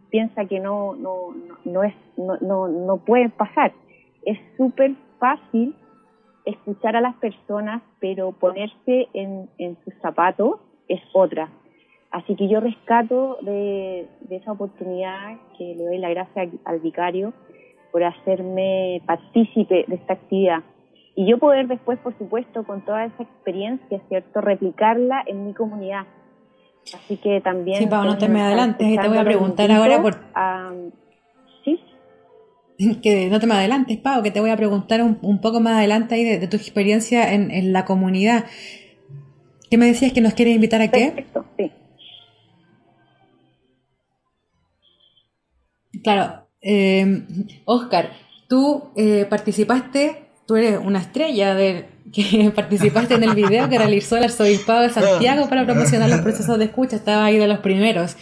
piensa 0.10 0.46
que 0.46 0.60
no, 0.60 0.96
no, 0.96 1.36
no, 1.66 1.84
es, 1.84 1.94
no, 2.18 2.38
no, 2.38 2.68
no 2.68 2.98
puede 2.98 3.30
pasar. 3.30 3.74
Es 4.26 4.40
súper 4.56 4.96
fácil 5.20 5.76
escuchar 6.46 6.96
a 6.96 7.02
las 7.02 7.16
personas, 7.16 7.82
pero 8.00 8.32
ponerse 8.32 9.08
en, 9.14 9.50
en 9.58 9.78
sus 9.84 9.94
zapatos 10.02 10.60
es 10.88 11.02
otra. 11.14 11.50
Así 12.12 12.36
que 12.36 12.48
yo 12.48 12.60
rescato 12.60 13.38
de, 13.42 14.08
esa 14.30 14.54
oportunidad 14.54 15.38
que 15.58 15.76
le 15.76 15.84
doy 15.84 15.98
la 15.98 16.10
gracia 16.10 16.50
al 16.64 16.80
vicario 16.80 17.34
por 17.98 18.04
hacerme 18.04 19.02
partícipe 19.08 19.86
de 19.88 19.96
esta 19.96 20.14
actividad. 20.14 20.60
Y 21.16 21.28
yo 21.28 21.40
poder 21.40 21.68
después, 21.68 21.98
por 21.98 22.16
supuesto, 22.20 22.64
con 22.64 22.86
toda 22.86 23.06
esa 23.06 23.24
experiencia, 23.24 24.00
¿cierto?, 24.08 24.40
replicarla 24.40 25.24
en 25.26 25.48
mi 25.48 25.54
comunidad. 25.56 26.06
Así 26.94 27.18
que 27.18 27.42
también... 27.42 27.80
Sí, 27.80 27.88
Pau, 27.88 28.06
no 28.06 28.16
te 28.20 28.30
me 28.30 28.40
adelantes, 28.40 29.02
te 29.02 29.08
voy 29.08 29.18
a 29.18 29.24
preguntar 29.24 29.72
ahora 29.72 30.00
por... 30.00 30.14
¿Sí? 31.66 31.80
Que 33.02 33.30
no 33.32 33.40
te 33.40 33.48
me 33.48 33.56
adelantes, 33.56 33.98
Pau, 33.98 34.22
que 34.22 34.30
te 34.30 34.42
voy 34.42 34.52
a 34.52 34.58
preguntar 34.58 35.02
un, 35.02 35.42
poco 35.42 35.60
más 35.60 35.78
adelante 35.78 36.14
ahí 36.14 36.24
de, 36.24 36.48
tu 36.48 36.56
experiencia 36.56 37.34
en, 37.34 37.50
en, 37.50 37.74
la 37.74 37.84
comunidad. 37.84 38.46
¿Qué 39.72 39.80
me 39.80 39.88
decías 39.88 40.14
que 40.14 40.22
nos 40.22 40.36
quieres 40.36 40.54
invitar 40.54 40.84
a 40.84 40.92
qué? 40.92 41.14
Perfecto, 41.16 41.46
sí. 41.58 41.72
Claro, 46.04 46.47
eh, 46.70 47.24
Oscar, 47.64 48.12
tú 48.50 48.90
eh, 48.98 49.26
participaste, 49.30 50.26
tú 50.46 50.58
eres 50.58 50.80
una 50.84 51.00
estrella 51.00 51.56
de 51.56 51.86
que 52.12 52.52
participaste 52.56 53.16
en 53.16 53.24
el 53.24 53.36
video 53.36 53.70
que 53.70 53.78
realizó 53.78 54.18
el 54.18 54.26
arzobispado 54.26 54.82
de 54.82 54.90
Santiago 54.90 55.48
para 55.48 55.66
promocionar 55.66 56.10
los 56.10 56.20
procesos 56.20 56.60
de 56.60 56.66
escucha, 56.66 56.98
estaba 56.98 57.24
ahí 57.24 57.38
de 57.38 57.48
los 57.48 57.60
primeros 57.60 58.18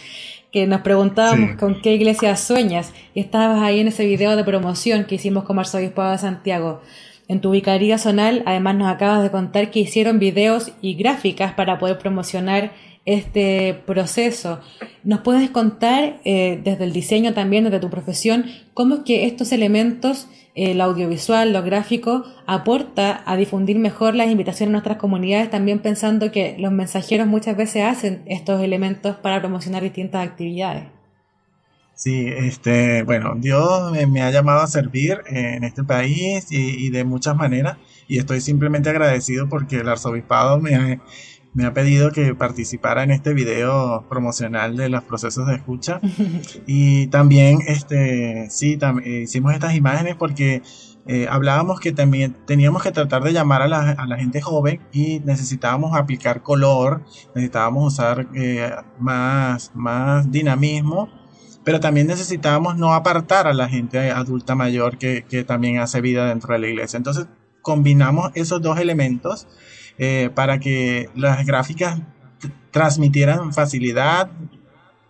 que 0.51 0.67
nos 0.67 0.81
preguntábamos 0.81 1.57
con 1.57 1.81
qué 1.81 1.95
iglesia 1.95 2.33
sueñas. 2.37 2.93
Y 3.13 3.19
estabas 3.19 3.61
ahí 3.61 3.81
en 3.81 3.89
ese 3.89 4.05
video 4.05 4.37
de 4.37 4.43
promoción 4.45 5.03
que 5.03 5.15
hicimos 5.15 5.43
como 5.43 5.59
arzobispado 5.59 6.13
de 6.13 6.17
Santiago. 6.17 6.81
En 7.27 7.41
tu 7.41 7.51
vicaría 7.51 7.97
zonal, 7.97 8.41
además 8.45 8.75
nos 8.75 8.87
acabas 8.87 9.21
de 9.21 9.31
contar 9.31 9.69
que 9.69 9.79
hicieron 9.79 10.17
videos 10.17 10.71
y 10.81 10.93
gráficas 10.93 11.53
para 11.55 11.77
poder 11.77 11.97
promocionar 11.97 12.71
este 13.05 13.81
proceso. 13.85 14.59
¿Nos 15.03 15.21
puedes 15.21 15.49
contar 15.51 16.19
eh, 16.25 16.59
desde 16.63 16.85
el 16.85 16.93
diseño 16.93 17.33
también, 17.33 17.63
desde 17.63 17.79
tu 17.79 17.89
profesión, 17.89 18.45
cómo 18.73 18.95
es 18.95 19.01
que 19.01 19.25
estos 19.25 19.51
elementos, 19.51 20.27
el 20.55 20.81
audiovisual, 20.81 21.53
lo 21.53 21.61
gráfico, 21.61 22.25
aporta 22.47 23.21
a 23.25 23.35
difundir 23.37 23.77
mejor 23.77 24.15
las 24.15 24.29
invitaciones 24.29 24.71
a 24.71 24.73
nuestras 24.73 24.97
comunidades, 24.97 25.51
también 25.51 25.79
pensando 25.79 26.31
que 26.31 26.55
los 26.57 26.71
mensajeros 26.71 27.27
muchas 27.27 27.55
veces 27.55 27.83
hacen 27.83 28.23
estos 28.25 28.61
elementos 28.61 29.15
para 29.17 29.39
promocionar 29.39 29.83
distintas 29.83 30.27
actividades? 30.27 30.85
Sí, 31.93 32.27
este, 32.27 33.03
bueno, 33.03 33.35
Dios 33.37 33.93
me, 34.09 34.21
ha 34.21 34.29
llamado 34.29 34.61
a 34.61 34.67
servir 34.67 35.21
en 35.27 35.63
este 35.63 35.83
país 35.83 36.51
y, 36.51 36.87
y 36.87 36.89
de 36.89 37.05
muchas 37.05 37.37
maneras 37.37 37.77
y 38.07 38.17
estoy 38.17 38.41
simplemente 38.41 38.89
agradecido 38.89 39.47
porque 39.47 39.77
el 39.77 39.87
arzobispado 39.87 40.59
me 40.59 40.75
ha 40.75 40.99
me 41.55 41.65
ha 41.65 41.73
pedido 41.73 42.11
que 42.11 42.35
participara 42.35 43.03
en 43.03 43.11
este 43.11 43.33
video 43.33 44.05
promocional 44.09 44.75
de 44.75 44.89
los 44.89 45.03
procesos 45.03 45.47
de 45.47 45.55
escucha. 45.55 46.01
y 46.67 47.07
también, 47.07 47.59
este, 47.65 48.49
sí, 48.49 48.77
eh, 49.03 49.21
hicimos 49.23 49.53
estas 49.53 49.73
imágenes 49.73 50.17
porque 50.17 50.61
eh, 51.07 51.27
hablábamos 51.29 51.79
que 51.79 51.93
también 51.93 52.35
teníamos 52.45 52.83
que 52.83 52.91
tratar 52.91 53.23
de 53.23 53.31
llamar 53.31 53.61
a 53.61 53.69
la, 53.69 53.91
a 53.91 54.05
la, 54.05 54.17
gente 54.17 54.41
joven 54.41 54.81
y 54.91 55.21
necesitábamos 55.21 55.95
aplicar 55.95 56.43
color, 56.43 57.03
necesitábamos 57.33 57.93
usar 57.93 58.27
eh, 58.35 58.71
más, 58.99 59.71
más 59.73 60.29
dinamismo, 60.29 61.09
pero 61.63 61.79
también 61.79 62.07
necesitábamos 62.07 62.75
no 62.75 62.93
apartar 62.93 63.47
a 63.47 63.53
la 63.53 63.69
gente 63.69 64.11
adulta 64.11 64.55
mayor 64.55 64.97
que, 64.97 65.23
que 65.23 65.45
también 65.45 65.79
hace 65.79 66.01
vida 66.01 66.27
dentro 66.27 66.51
de 66.53 66.59
la 66.59 66.67
iglesia. 66.67 66.97
Entonces 66.97 67.27
combinamos 67.61 68.31
esos 68.35 68.61
dos 68.61 68.77
elementos 68.77 69.47
eh, 69.97 70.29
para 70.33 70.59
que 70.59 71.09
las 71.15 71.45
gráficas 71.45 71.99
transmitieran 72.71 73.53
facilidad, 73.53 74.29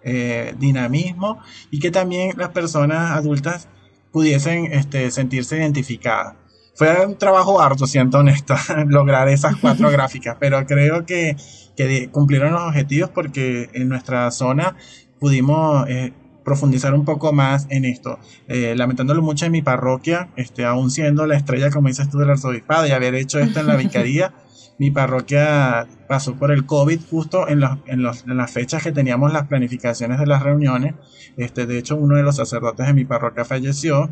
eh, 0.04 0.54
dinamismo 0.60 1.40
y 1.72 1.80
que 1.80 1.90
también 1.90 2.34
las 2.38 2.50
personas 2.50 3.12
adultas 3.12 3.68
pudiesen 4.12 4.66
este, 4.72 5.10
sentirse 5.10 5.58
identificadas. 5.58 6.36
Fue 6.76 7.06
un 7.06 7.18
trabajo 7.18 7.60
harto, 7.60 7.88
siento 7.88 8.20
honesto, 8.20 8.54
lograr 8.88 9.28
esas 9.30 9.56
cuatro 9.56 9.90
gráficas, 9.92 10.38
pero 10.40 10.64
creo 10.68 11.06
que, 11.08 11.36
que, 11.76 12.10
cumplieron 12.12 12.54
los 12.54 12.62
objetivos 12.62 13.10
porque 13.10 13.70
en 13.74 13.90
nuestra 13.90 14.30
zona 14.30 14.76
pudimos 15.20 15.90
eh, 15.90 16.14
profundizar 16.44 16.94
un 16.94 17.06
poco 17.06 17.34
más 17.34 17.66
en 17.72 17.86
esto. 17.86 18.20
lamentándolo 18.48 19.24
mucho 19.24 19.48
en 19.48 19.54
mi 19.54 19.64
parroquia, 19.64 20.30
este, 20.36 20.64
aún 20.66 20.92
siendo 20.92 21.26
la 21.26 21.36
estrella, 21.36 21.72
como 21.72 21.88
dices 21.88 22.08
tú, 22.12 22.20
del 22.20 22.30
arzobispado 22.30 22.86
y 22.86 22.92
haber 22.92 23.16
hecho 23.16 23.40
esto 23.40 23.62
en 23.62 23.66
la 23.66 23.76
vicaría, 23.78 24.32
mi 24.78 24.92
parroquia 24.92 25.88
pasó 26.08 26.36
por 26.36 26.52
el 26.52 26.66
COVID 26.66 27.00
justo 27.10 27.48
en, 27.48 27.64
en, 27.86 28.04
las 28.04 28.52
fechas 28.52 28.84
que 28.84 28.92
teníamos 28.92 29.32
las 29.32 29.48
planificaciones 29.48 30.20
de 30.20 30.26
las 30.26 30.44
reuniones. 30.44 30.96
Este, 31.38 31.66
de 31.66 31.78
hecho, 31.78 31.96
uno 31.96 32.18
de 32.18 32.24
los 32.24 32.36
sacerdotes 32.36 32.86
de 32.86 32.94
mi 32.94 33.06
parroquia 33.06 33.46
falleció 33.46 34.10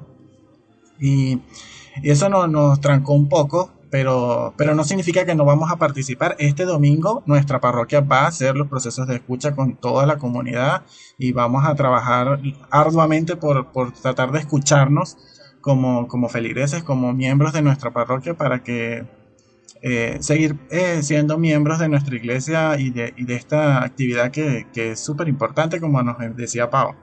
y, 1.00 1.42
eso 2.02 2.28
nos 2.28 2.82
trancó 2.82 3.14
un 3.14 3.30
poco, 3.30 3.72
pero, 3.92 4.56
pero 4.58 4.74
no 4.74 4.84
significa 4.84 5.26
que 5.26 5.36
no 5.36 5.46
vamos 5.46 5.72
a 5.72 5.76
participar. 5.76 6.36
Este 6.40 6.66
domingo 6.66 7.22
nuestra 7.28 7.62
parroquia 7.62 8.02
va 8.02 8.22
a 8.22 8.28
hacer 8.28 8.56
los 8.56 8.68
procesos 8.68 9.08
de 9.08 9.16
escucha 9.16 9.54
con 9.56 9.76
toda 9.76 10.08
la 10.08 10.18
comunidad 10.18 10.86
y 11.20 11.34
vamos 11.34 11.66
a 11.66 11.76
trabajar 11.76 12.40
arduamente 12.72 13.36
por, 13.36 13.72
tratar 14.02 14.32
de 14.32 14.40
escucharnos 14.40 15.18
como 15.62 16.30
feligreses, 16.30 16.82
como 16.82 17.14
miembros 17.14 17.54
de 17.54 17.62
nuestra 17.62 17.92
parroquia 17.92 18.34
para 18.34 18.64
que 18.64 19.06
eh, 19.86 20.18
seguir 20.22 20.56
eh, 20.72 21.04
siendo 21.04 21.38
miembros 21.38 21.78
de 21.78 21.90
nuestra 21.90 22.16
iglesia 22.16 22.80
y 22.80 22.90
de, 22.90 23.14
y 23.18 23.26
de 23.26 23.36
esta 23.36 23.84
actividad 23.84 24.32
que, 24.32 24.66
que 24.74 24.92
es 24.92 25.00
súper 25.02 25.28
importante, 25.28 25.82
como 25.82 26.02
nos 26.02 26.16
decía 26.38 26.70
Pau. 26.70 26.96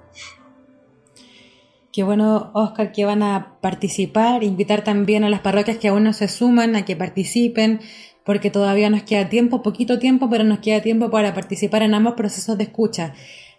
Qué 1.93 2.03
bueno, 2.03 2.51
Oscar, 2.55 2.90
que 2.93 3.05
van 3.05 3.23
a 3.23 3.59
participar, 3.61 4.43
invitar 4.45 4.83
también 4.83 5.25
a 5.25 5.29
las 5.29 5.40
parroquias 5.40 5.77
que 5.77 5.88
aún 5.88 6.05
no 6.05 6.14
se 6.14 6.29
suman 6.29 6.75
a 6.75 6.87
que 6.87 6.97
participen, 6.97 7.81
porque 8.25 8.51
todavía 8.51 8.88
nos 8.88 9.03
queda 9.03 9.29
tiempo, 9.29 9.62
poquito 9.62 9.99
tiempo, 9.99 10.31
pero 10.31 10.45
nos 10.45 10.61
queda 10.61 10.81
tiempo 10.81 11.11
para 11.11 11.35
participar 11.35 11.83
en 11.83 11.93
ambos 11.93 12.14
procesos 12.14 12.57
de 12.57 12.64
escucha. 12.64 13.12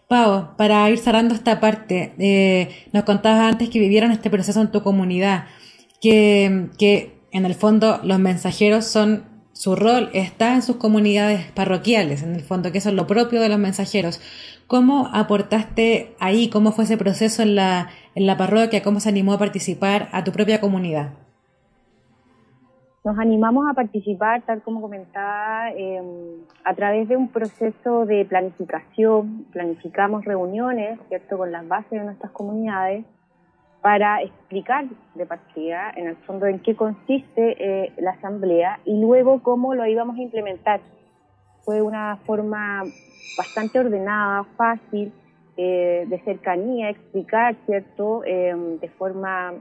Pau, 0.07 0.55
para 0.57 0.89
ir 0.89 0.97
cerrando 0.97 1.35
esta 1.35 1.59
parte, 1.59 2.15
eh, 2.17 2.87
nos 2.91 3.03
contabas 3.03 3.51
antes 3.51 3.69
que 3.69 3.79
vivieron 3.79 4.11
este 4.11 4.31
proceso 4.31 4.61
en 4.61 4.71
tu 4.71 4.81
comunidad, 4.81 5.45
que, 6.01 6.69
que 6.79 7.20
en 7.31 7.45
el 7.45 7.55
fondo 7.55 7.99
los 8.03 8.19
mensajeros 8.19 8.85
son, 8.85 9.23
su 9.53 9.75
rol 9.75 10.09
está 10.13 10.53
en 10.55 10.61
sus 10.61 10.77
comunidades 10.77 11.51
parroquiales, 11.51 12.23
en 12.23 12.35
el 12.35 12.41
fondo, 12.41 12.71
que 12.71 12.79
eso 12.79 12.89
es 12.89 12.95
lo 12.95 13.07
propio 13.07 13.41
de 13.41 13.49
los 13.49 13.59
mensajeros. 13.59 14.21
¿Cómo 14.67 15.09
aportaste 15.13 16.15
ahí? 16.19 16.49
¿Cómo 16.49 16.71
fue 16.71 16.85
ese 16.85 16.97
proceso 16.97 17.41
en 17.41 17.55
la, 17.55 17.89
en 18.15 18.25
la 18.25 18.37
parroquia? 18.37 18.83
¿Cómo 18.83 18.99
se 18.99 19.09
animó 19.09 19.33
a 19.33 19.37
participar 19.37 20.09
a 20.11 20.23
tu 20.23 20.31
propia 20.31 20.61
comunidad? 20.61 21.13
Nos 23.03 23.17
animamos 23.17 23.65
a 23.69 23.73
participar, 23.73 24.43
tal 24.43 24.61
como 24.61 24.79
comentaba, 24.79 25.71
em, 25.71 26.05
a 26.63 26.73
través 26.75 27.09
de 27.09 27.17
un 27.17 27.29
proceso 27.29 28.05
de 28.05 28.25
planificación. 28.25 29.45
Planificamos 29.51 30.23
reuniones, 30.23 30.99
¿cierto?, 31.07 31.37
con 31.37 31.51
las 31.51 31.67
bases 31.67 31.91
de 31.91 32.05
nuestras 32.05 32.31
comunidades 32.31 33.03
para 33.81 34.21
explicar 34.21 34.85
de 35.15 35.25
partida, 35.25 35.91
en 35.95 36.07
el 36.07 36.15
fondo, 36.17 36.45
en 36.45 36.59
qué 36.59 36.75
consiste 36.75 37.55
eh, 37.57 37.93
la 37.97 38.11
asamblea 38.11 38.79
y 38.85 38.99
luego 38.99 39.41
cómo 39.41 39.73
lo 39.73 39.85
íbamos 39.85 40.17
a 40.17 40.21
implementar. 40.21 40.81
Fue 41.63 41.81
una 41.81 42.17
forma 42.25 42.85
bastante 43.37 43.79
ordenada, 43.79 44.43
fácil, 44.55 45.11
eh, 45.57 46.05
de 46.07 46.19
cercanía, 46.21 46.89
explicar, 46.89 47.55
¿cierto?, 47.65 48.23
eh, 48.23 48.55
de 48.79 48.89
forma 48.89 49.53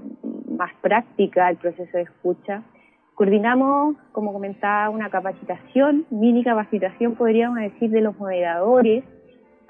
más 0.48 0.72
práctica 0.82 1.48
el 1.48 1.56
proceso 1.56 1.96
de 1.96 2.04
escucha. 2.04 2.62
Coordinamos, 3.14 3.96
como 4.12 4.32
comentaba, 4.32 4.90
una 4.90 5.10
capacitación, 5.10 6.06
mini 6.10 6.44
capacitación, 6.44 7.16
podríamos 7.16 7.58
decir, 7.58 7.90
de 7.90 8.00
los 8.02 8.18
moderadores, 8.18 9.04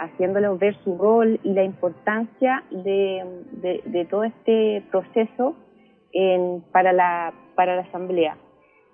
haciéndolos 0.00 0.58
ver 0.58 0.74
su 0.82 0.96
rol 0.96 1.38
y 1.44 1.52
la 1.52 1.62
importancia 1.62 2.64
de, 2.70 4.06
todo 4.10 4.24
este 4.24 4.82
proceso 4.90 5.54
para, 6.72 6.92
la, 6.92 7.32
para 7.54 7.76
la 7.76 7.82
Asamblea. 7.82 8.36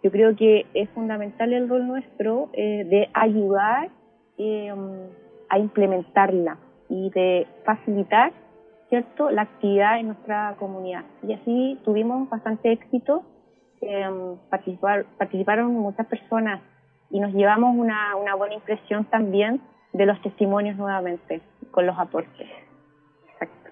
Yo 0.03 0.11
creo 0.11 0.37
que 0.37 0.66
es 0.75 0.88
fundamental 0.90 1.53
el 1.53 1.69
rol 1.69 1.87
nuestro 1.87 2.51
eh, 2.53 2.85
de 2.85 3.09
ayudar 3.14 3.88
em, 4.37 5.09
a 5.49 5.59
implementarla 5.59 6.59
y 6.88 7.11
de 7.11 7.47
facilitar 7.64 8.33
cierto 8.88 9.31
la 9.31 9.42
actividad 9.42 9.99
en 9.99 10.09
nuestra 10.09 10.57
comunidad. 10.59 11.05
Y 11.23 11.33
así 11.33 11.81
tuvimos 11.85 12.29
bastante 12.29 12.73
éxito, 12.73 13.23
em, 13.81 14.37
participar, 14.51 15.07
participaron 15.19 15.73
muchas 15.73 16.07
personas 16.07 16.61
y 17.11 17.21
nos 17.21 17.33
llevamos 17.33 17.77
una 17.77 18.35
buena 18.35 18.55
impresión 18.55 19.05
también 19.05 19.61
de 19.97 20.07
los 20.07 20.21
testimonios 20.23 20.77
nuevamente 20.77 21.41
con 21.71 21.87
los 21.87 21.99
aportes. 21.99 22.49
Exacto. 23.33 23.71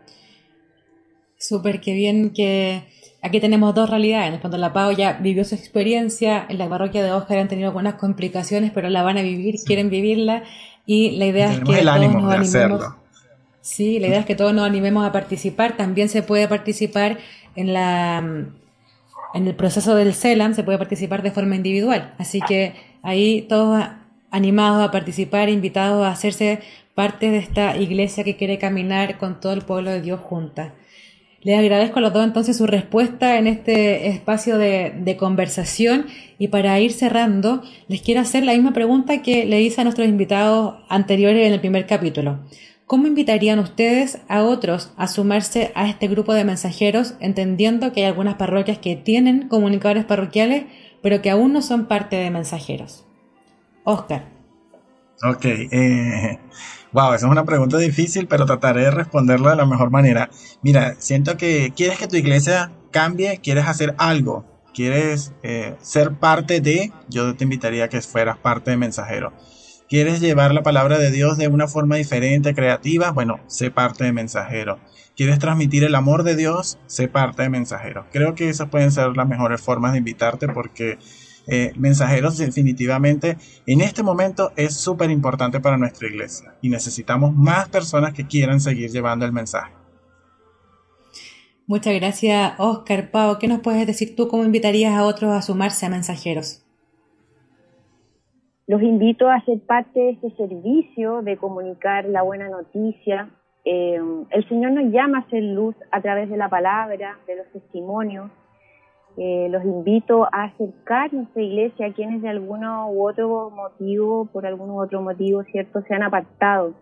Súper, 1.37 1.81
qué 1.81 1.93
bien 1.93 2.31
que 2.31 2.85
aquí 3.23 3.41
tenemos 3.41 3.75
dos 3.75 3.91
realidades. 3.91 4.41
Cuando 4.41 4.59
la 4.59 4.73
Pau 4.73 4.93
ya 4.93 5.15
vivió 5.15 5.45
su 5.45 5.55
experiencia, 5.55 6.47
en 6.49 6.59
la 6.59 6.69
parroquia 6.69 7.03
de 7.03 7.13
Oscar 7.13 7.39
han 7.39 7.49
tenido 7.49 7.69
algunas 7.69 7.95
complicaciones, 7.95 8.71
pero 8.73 8.89
la 8.89 9.03
van 9.03 9.19
a 9.19 9.23
vivir, 9.23 9.57
quieren 9.65 9.91
vivirla 9.91 10.45
y 10.87 11.13
la 11.13 11.27
idea 11.27 11.53
es 11.53 11.59
que 11.61 11.65
todos 11.65 12.15
nos 12.15 12.33
animemos. 12.33 12.95
Sí, 13.61 13.99
la 13.99 14.09
idea 14.09 14.21
es 14.21 14.27
que 14.27 14.35
todos 14.35 14.53
nos 14.53 14.67
animemos 14.67 15.07
a 15.07 15.13
participar. 15.13 15.77
También 15.77 16.11
se 16.11 16.23
puede 16.23 16.49
participar 16.49 17.19
en 17.57 17.73
la 17.73 18.47
en 19.35 19.49
el 19.49 19.55
proceso 19.57 19.97
del 19.97 20.15
CELAM, 20.15 20.55
se 20.55 20.63
puede 20.63 20.79
participar 20.79 21.23
de 21.23 21.33
forma 21.33 21.57
individual. 21.57 22.15
Así 22.19 22.41
que 22.41 22.75
ahí 23.03 23.43
todos 23.43 23.85
animados 24.35 24.83
a 24.83 24.91
participar, 24.91 25.49
invitados 25.49 26.05
a 26.05 26.11
hacerse 26.11 26.59
parte 26.97 27.31
de 27.31 27.39
esta 27.39 27.77
iglesia 27.77 28.25
que 28.25 28.37
quiere 28.37 28.59
caminar 28.59 29.17
con 29.19 29.39
todo 29.41 29.53
el 29.53 29.63
pueblo 29.63 29.93
de 29.93 30.01
Dios 30.01 30.19
junta. 30.19 30.75
Les 31.43 31.57
agradezco 31.57 32.01
a 32.01 32.03
los 32.03 32.13
dos 32.13 32.25
entonces 32.25 32.57
su 32.57 32.67
respuesta 32.67 33.39
en 33.39 33.47
este 33.47 34.09
espacio 34.09 34.59
de, 34.59 35.17
conversación 35.21 36.07
y 36.37 36.49
para 36.49 36.81
ir 36.81 36.91
cerrando 36.91 37.63
les 37.87 38.03
quiero 38.03 38.23
hacer 38.23 38.45
la 38.45 38.55
misma 38.55 38.73
pregunta 38.73 39.23
que 39.23 39.45
le 39.47 39.63
hice 39.63 39.83
a 39.83 39.85
nuestros 39.85 40.09
invitados 40.09 40.83
anteriores 40.89 41.47
en 41.47 41.53
el 41.53 41.61
primer 41.61 41.87
capítulo. 41.87 42.41
¿Cómo 42.87 43.07
invitarían 43.07 43.61
ustedes 43.61 44.19
a 44.29 44.43
otros 44.43 44.93
a 44.97 45.07
sumarse 45.07 45.71
a 45.77 45.89
este 45.89 46.09
grupo 46.09 46.35
de 46.35 46.45
mensajeros 46.45 47.15
entendiendo 47.21 47.93
que 47.93 48.01
hay 48.01 48.07
algunas 48.07 48.35
parroquias 48.35 48.79
que 48.79 48.97
tienen 48.97 49.47
comunicadores 49.47 50.05
parroquiales 50.05 50.65
pero 51.03 51.23
que 51.23 51.31
aún 51.31 51.53
no 51.53 51.63
son 51.63 51.87
parte 51.87 52.17
de 52.17 52.31
mensajeros? 52.31 53.04
Oscar. 53.85 54.33
Ok, 55.23 55.45
eh, 55.45 56.39
Wow, 56.95 57.15
esa 57.15 57.27
es 57.27 57.33
una 57.33 57.45
pregunta 57.45 57.77
difícil, 57.77 58.29
pero 58.29 58.47
trataré 58.47 58.83
de 58.83 58.93
responderla 58.93 59.51
de 59.51 59.57
la 59.57 59.67
mejor 59.67 59.91
manera. 59.91 60.31
Mira, 60.63 60.95
siento 61.01 61.37
que 61.37 61.73
quieres 61.75 61.99
que 61.99 62.07
tu 62.07 62.15
iglesia 62.15 62.71
cambie, 62.93 63.41
quieres 63.43 63.67
hacer 63.67 63.97
algo, 63.99 64.45
quieres 64.73 65.33
eh, 65.43 65.75
ser 65.83 66.13
parte 66.13 66.61
de, 66.61 66.93
yo 67.09 67.35
te 67.35 67.43
invitaría 67.43 67.87
a 67.87 67.89
que 67.89 68.01
fueras 68.01 68.39
parte 68.39 68.71
de 68.71 68.77
mensajero. 68.77 69.33
¿Quieres 69.89 70.21
llevar 70.21 70.55
la 70.55 70.63
palabra 70.63 70.97
de 70.99 71.11
Dios 71.11 71.37
de 71.37 71.49
una 71.49 71.67
forma 71.67 71.97
diferente, 71.97 72.55
creativa? 72.55 73.11
Bueno, 73.11 73.41
sé 73.49 73.73
parte 73.73 74.05
de 74.05 74.13
mensajero. 74.13 74.79
¿Quieres 75.17 75.41
transmitir 75.41 75.83
el 75.83 75.97
amor 75.97 76.23
de 76.23 76.37
Dios? 76.37 76.79
Sé 76.87 77.09
parte 77.09 77.43
de 77.43 77.49
mensajero. 77.49 78.07
Creo 78.13 78.37
que 78.37 78.49
esas 78.49 78.69
pueden 78.69 78.93
ser 78.93 79.17
las 79.17 79.27
mejores 79.27 79.61
formas 79.61 79.91
de 79.93 79.99
invitarte 79.99 80.47
porque 80.47 80.99
eh, 81.47 81.73
mensajeros 81.77 82.39
definitivamente 82.39 83.37
en 83.67 83.81
este 83.81 84.03
momento 84.03 84.53
es 84.57 84.77
súper 84.77 85.11
importante 85.11 85.61
para 85.61 85.77
nuestra 85.77 86.09
iglesia 86.09 86.55
y 86.63 86.71
necesitamos 86.71 87.35
más 87.35 87.69
personas 87.69 88.15
que 88.15 88.27
quieran 88.27 88.61
seguir 88.61 88.91
llevando 88.91 89.27
el 89.27 89.33
mensaje. 89.33 89.73
Muchas 91.67 91.95
gracias, 91.95 92.55
Oscar. 92.59 93.11
Pau, 93.11 93.39
¿qué 93.39 93.49
nos 93.49 93.61
puedes 93.61 93.87
decir 93.87 94.15
tú? 94.15 94.29
¿Cómo 94.29 94.45
invitarías 94.45 94.95
a 94.95 95.05
otros 95.05 95.31
a 95.33 95.41
sumarse 95.41 95.87
a 95.87 95.89
mensajeros? 95.89 96.61
Los 98.67 98.83
invito 98.83 99.31
a 99.31 99.43
ser 99.45 99.61
parte 99.61 99.99
de 99.99 100.11
este 100.11 100.31
servicio 100.37 101.23
de 101.23 101.37
comunicar 101.37 102.07
la 102.07 102.23
buena 102.23 102.49
noticia. 102.49 103.31
Eh, 103.65 103.99
el 104.31 104.49
Señor 104.49 104.73
nos 104.73 104.93
llama 104.93 105.19
a 105.19 105.21
hacer 105.23 105.43
luz 105.43 105.75
a 105.91 106.03
través 106.03 106.29
de 106.29 106.37
la 106.37 106.49
palabra, 106.49 107.19
de 107.27 107.37
los 107.37 107.47
testimonios, 107.53 108.31
eh, 109.17 109.49
los 109.49 109.65
invito 109.65 110.25
a 110.25 110.45
acercar 110.45 111.13
nuestra 111.13 111.41
iglesia 111.41 111.87
a 111.87 111.93
quienes 111.93 112.21
de 112.21 112.29
alguno 112.29 112.91
u 112.91 113.07
otro 113.07 113.51
motivo, 113.51 114.27
por 114.27 114.45
algún 114.45 114.71
u 114.71 114.81
otro 114.81 115.03
motivo, 115.03 115.45
¿cierto?, 115.45 115.83
se 115.83 115.95
han 115.95 116.03
apartado. 116.03 116.75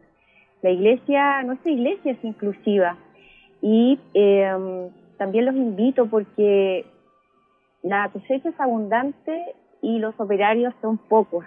La 0.62 0.70
iglesia, 0.70 1.42
nuestra 1.42 1.70
iglesia 1.70 2.12
es 2.12 2.24
inclusiva 2.24 2.96
y 3.60 3.98
em, 4.14 4.90
también 5.18 5.44
los 5.44 5.54
invito 5.54 6.06
porque 6.06 6.86
la 7.82 8.08
cosecha 8.08 8.48
es 8.48 8.60
abundante 8.60 9.54
y 9.82 9.98
los 9.98 10.18
operarios 10.18 10.72
son 10.80 10.96
pocos. 10.96 11.44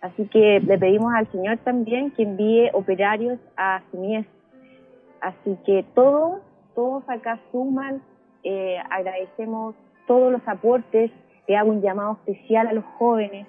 Así 0.00 0.26
que 0.28 0.60
le 0.60 0.78
pedimos 0.78 1.12
al 1.14 1.30
Señor 1.32 1.58
también 1.58 2.10
que 2.10 2.24
envíe 2.24 2.70
operarios 2.72 3.38
a 3.56 3.82
mies. 3.92 4.26
Así 5.20 5.56
que 5.64 5.84
todos, 5.94 6.40
todos 6.74 7.02
acá 7.08 7.40
suman, 7.50 8.02
eh, 8.44 8.78
agradecemos 8.90 9.74
todos 10.08 10.32
los 10.32 10.42
aportes, 10.48 11.12
le 11.46 11.56
hago 11.56 11.70
un 11.70 11.80
llamado 11.80 12.18
especial 12.24 12.66
a 12.66 12.72
los 12.72 12.84
jóvenes, 12.98 13.46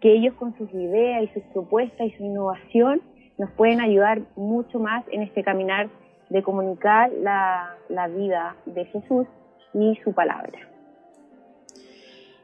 que 0.00 0.12
ellos 0.12 0.34
con 0.34 0.54
sus 0.58 0.70
ideas 0.74 1.22
y 1.22 1.28
sus 1.28 1.42
propuestas 1.54 2.08
y 2.08 2.10
su 2.18 2.24
innovación 2.24 3.00
nos 3.38 3.50
pueden 3.52 3.80
ayudar 3.80 4.20
mucho 4.36 4.78
más 4.78 5.04
en 5.10 5.22
este 5.22 5.42
caminar 5.42 5.88
de 6.28 6.42
comunicar 6.42 7.10
la, 7.22 7.76
vida 8.08 8.56
de 8.66 8.84
Jesús 8.86 9.26
y 9.72 9.98
su 10.04 10.12
palabra. 10.12 10.58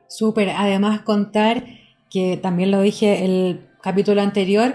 Súper, 0.07 0.51
además 0.57 1.03
contar 1.03 1.65
que 2.11 2.37
también 2.37 2.71
lo 2.71 2.81
dije 2.81 3.25
el 3.25 3.69
capítulo 3.83 4.21
anterior, 4.21 4.75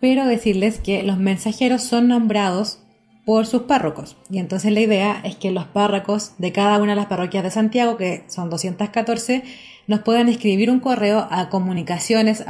pero 0.00 0.26
decirles 0.26 0.80
que 0.80 1.02
los 1.02 1.18
mensajeros 1.18 1.82
son 1.82 2.08
nombrados 2.08 2.85
por 3.26 3.44
sus 3.44 3.62
párrocos. 3.62 4.16
Y 4.30 4.38
entonces 4.38 4.72
la 4.72 4.80
idea 4.80 5.20
es 5.24 5.34
que 5.34 5.50
los 5.50 5.64
párrocos 5.64 6.34
de 6.38 6.52
cada 6.52 6.78
una 6.78 6.92
de 6.92 6.96
las 6.96 7.06
parroquias 7.06 7.42
de 7.42 7.50
Santiago, 7.50 7.96
que 7.96 8.22
son 8.28 8.48
214, 8.50 9.42
nos 9.88 10.00
puedan 10.00 10.28
escribir 10.28 10.70
un 10.70 10.78
correo 10.78 11.26
a 11.28 11.48
comunicaciones 11.48 12.44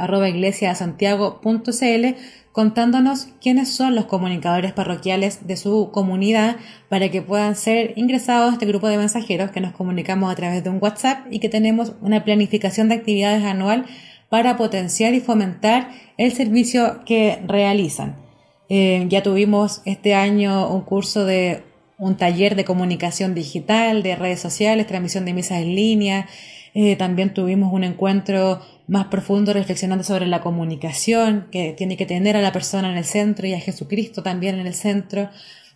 contándonos 2.51 3.27
quiénes 3.41 3.69
son 3.69 3.95
los 3.95 4.05
comunicadores 4.05 4.71
parroquiales 4.71 5.47
de 5.47 5.57
su 5.57 5.89
comunidad 5.91 6.57
para 6.89 7.09
que 7.09 7.23
puedan 7.23 7.55
ser 7.55 7.93
ingresados 7.95 8.51
a 8.51 8.53
este 8.53 8.67
grupo 8.67 8.87
de 8.87 8.97
mensajeros 8.97 9.49
que 9.49 9.61
nos 9.61 9.73
comunicamos 9.73 10.31
a 10.31 10.35
través 10.35 10.63
de 10.63 10.69
un 10.69 10.77
WhatsApp 10.79 11.25
y 11.31 11.39
que 11.39 11.49
tenemos 11.49 11.93
una 12.01 12.23
planificación 12.23 12.87
de 12.87 12.95
actividades 12.95 13.43
anual 13.43 13.87
para 14.29 14.57
potenciar 14.57 15.15
y 15.15 15.21
fomentar 15.21 15.89
el 16.17 16.33
servicio 16.33 17.01
que 17.03 17.41
realizan. 17.47 18.26
Eh, 18.69 19.05
ya 19.09 19.23
tuvimos 19.23 19.81
este 19.85 20.13
año 20.13 20.69
un 20.69 20.81
curso 20.81 21.25
de 21.25 21.63
un 21.97 22.17
taller 22.17 22.55
de 22.55 22.65
comunicación 22.65 23.33
digital, 23.33 24.03
de 24.03 24.15
redes 24.15 24.39
sociales, 24.39 24.87
transmisión 24.87 25.25
de 25.25 25.33
misas 25.33 25.61
en 25.61 25.75
línea. 25.75 26.27
Eh, 26.73 26.95
también 26.95 27.33
tuvimos 27.33 27.73
un 27.73 27.83
encuentro 27.83 28.61
más 28.87 29.07
profundo 29.07 29.53
reflexionando 29.53 30.03
sobre 30.03 30.27
la 30.27 30.41
comunicación, 30.41 31.47
que 31.51 31.73
tiene 31.73 31.97
que 31.97 32.05
tener 32.05 32.37
a 32.37 32.41
la 32.41 32.51
persona 32.51 32.91
en 32.91 32.97
el 32.97 33.05
centro 33.05 33.47
y 33.47 33.53
a 33.53 33.59
Jesucristo 33.59 34.21
también 34.21 34.59
en 34.59 34.67
el 34.67 34.73
centro. 34.75 35.29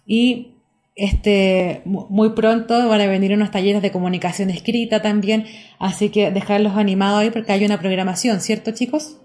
Y 0.06 0.56
este, 0.96 1.82
muy 1.86 2.32
pronto 2.32 2.88
van 2.88 3.02
a 3.02 3.08
venir 3.08 3.34
unos 3.34 3.50
talleres 3.52 3.82
de 3.82 3.92
comunicación 3.92 4.50
escrita 4.50 5.02
también, 5.02 5.46
así 5.80 6.10
que 6.10 6.32
dejarlos 6.32 6.76
animados 6.76 7.22
ahí 7.22 7.32
porque 7.32 7.54
hay 7.54 7.66
una 7.66 7.80
programación, 7.80 8.42
¿cierto 8.42 8.72
chicos? 8.72 9.21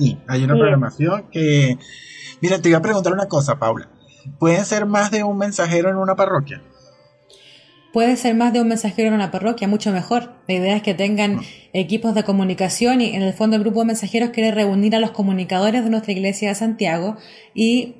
Sí, 0.00 0.18
hay 0.26 0.42
una 0.42 0.54
programación 0.54 1.26
que 1.30 1.76
Mira, 2.40 2.60
te 2.60 2.70
iba 2.70 2.78
a 2.78 2.82
preguntar 2.82 3.12
una 3.12 3.28
cosa, 3.28 3.58
Paula. 3.58 3.88
¿Pueden 4.38 4.64
ser 4.64 4.86
más 4.86 5.10
de 5.10 5.24
un 5.24 5.36
mensajero 5.36 5.90
en 5.90 5.96
una 5.96 6.16
parroquia? 6.16 6.62
Puede 7.92 8.16
ser 8.16 8.34
más 8.34 8.52
de 8.52 8.60
un 8.60 8.68
mensajero 8.68 9.08
en 9.08 9.14
una 9.14 9.30
parroquia, 9.30 9.68
mucho 9.68 9.92
mejor. 9.92 10.34
La 10.46 10.54
idea 10.54 10.76
es 10.76 10.82
que 10.82 10.94
tengan 10.94 11.36
mm. 11.36 11.44
equipos 11.74 12.14
de 12.14 12.22
comunicación 12.22 13.00
y 13.00 13.14
en 13.14 13.22
el 13.22 13.34
fondo 13.34 13.56
el 13.56 13.62
grupo 13.62 13.80
de 13.80 13.86
mensajeros 13.86 14.30
quiere 14.30 14.52
reunir 14.52 14.96
a 14.96 15.00
los 15.00 15.10
comunicadores 15.10 15.84
de 15.84 15.90
nuestra 15.90 16.12
iglesia 16.12 16.48
de 16.48 16.54
Santiago 16.54 17.16
y 17.52 17.96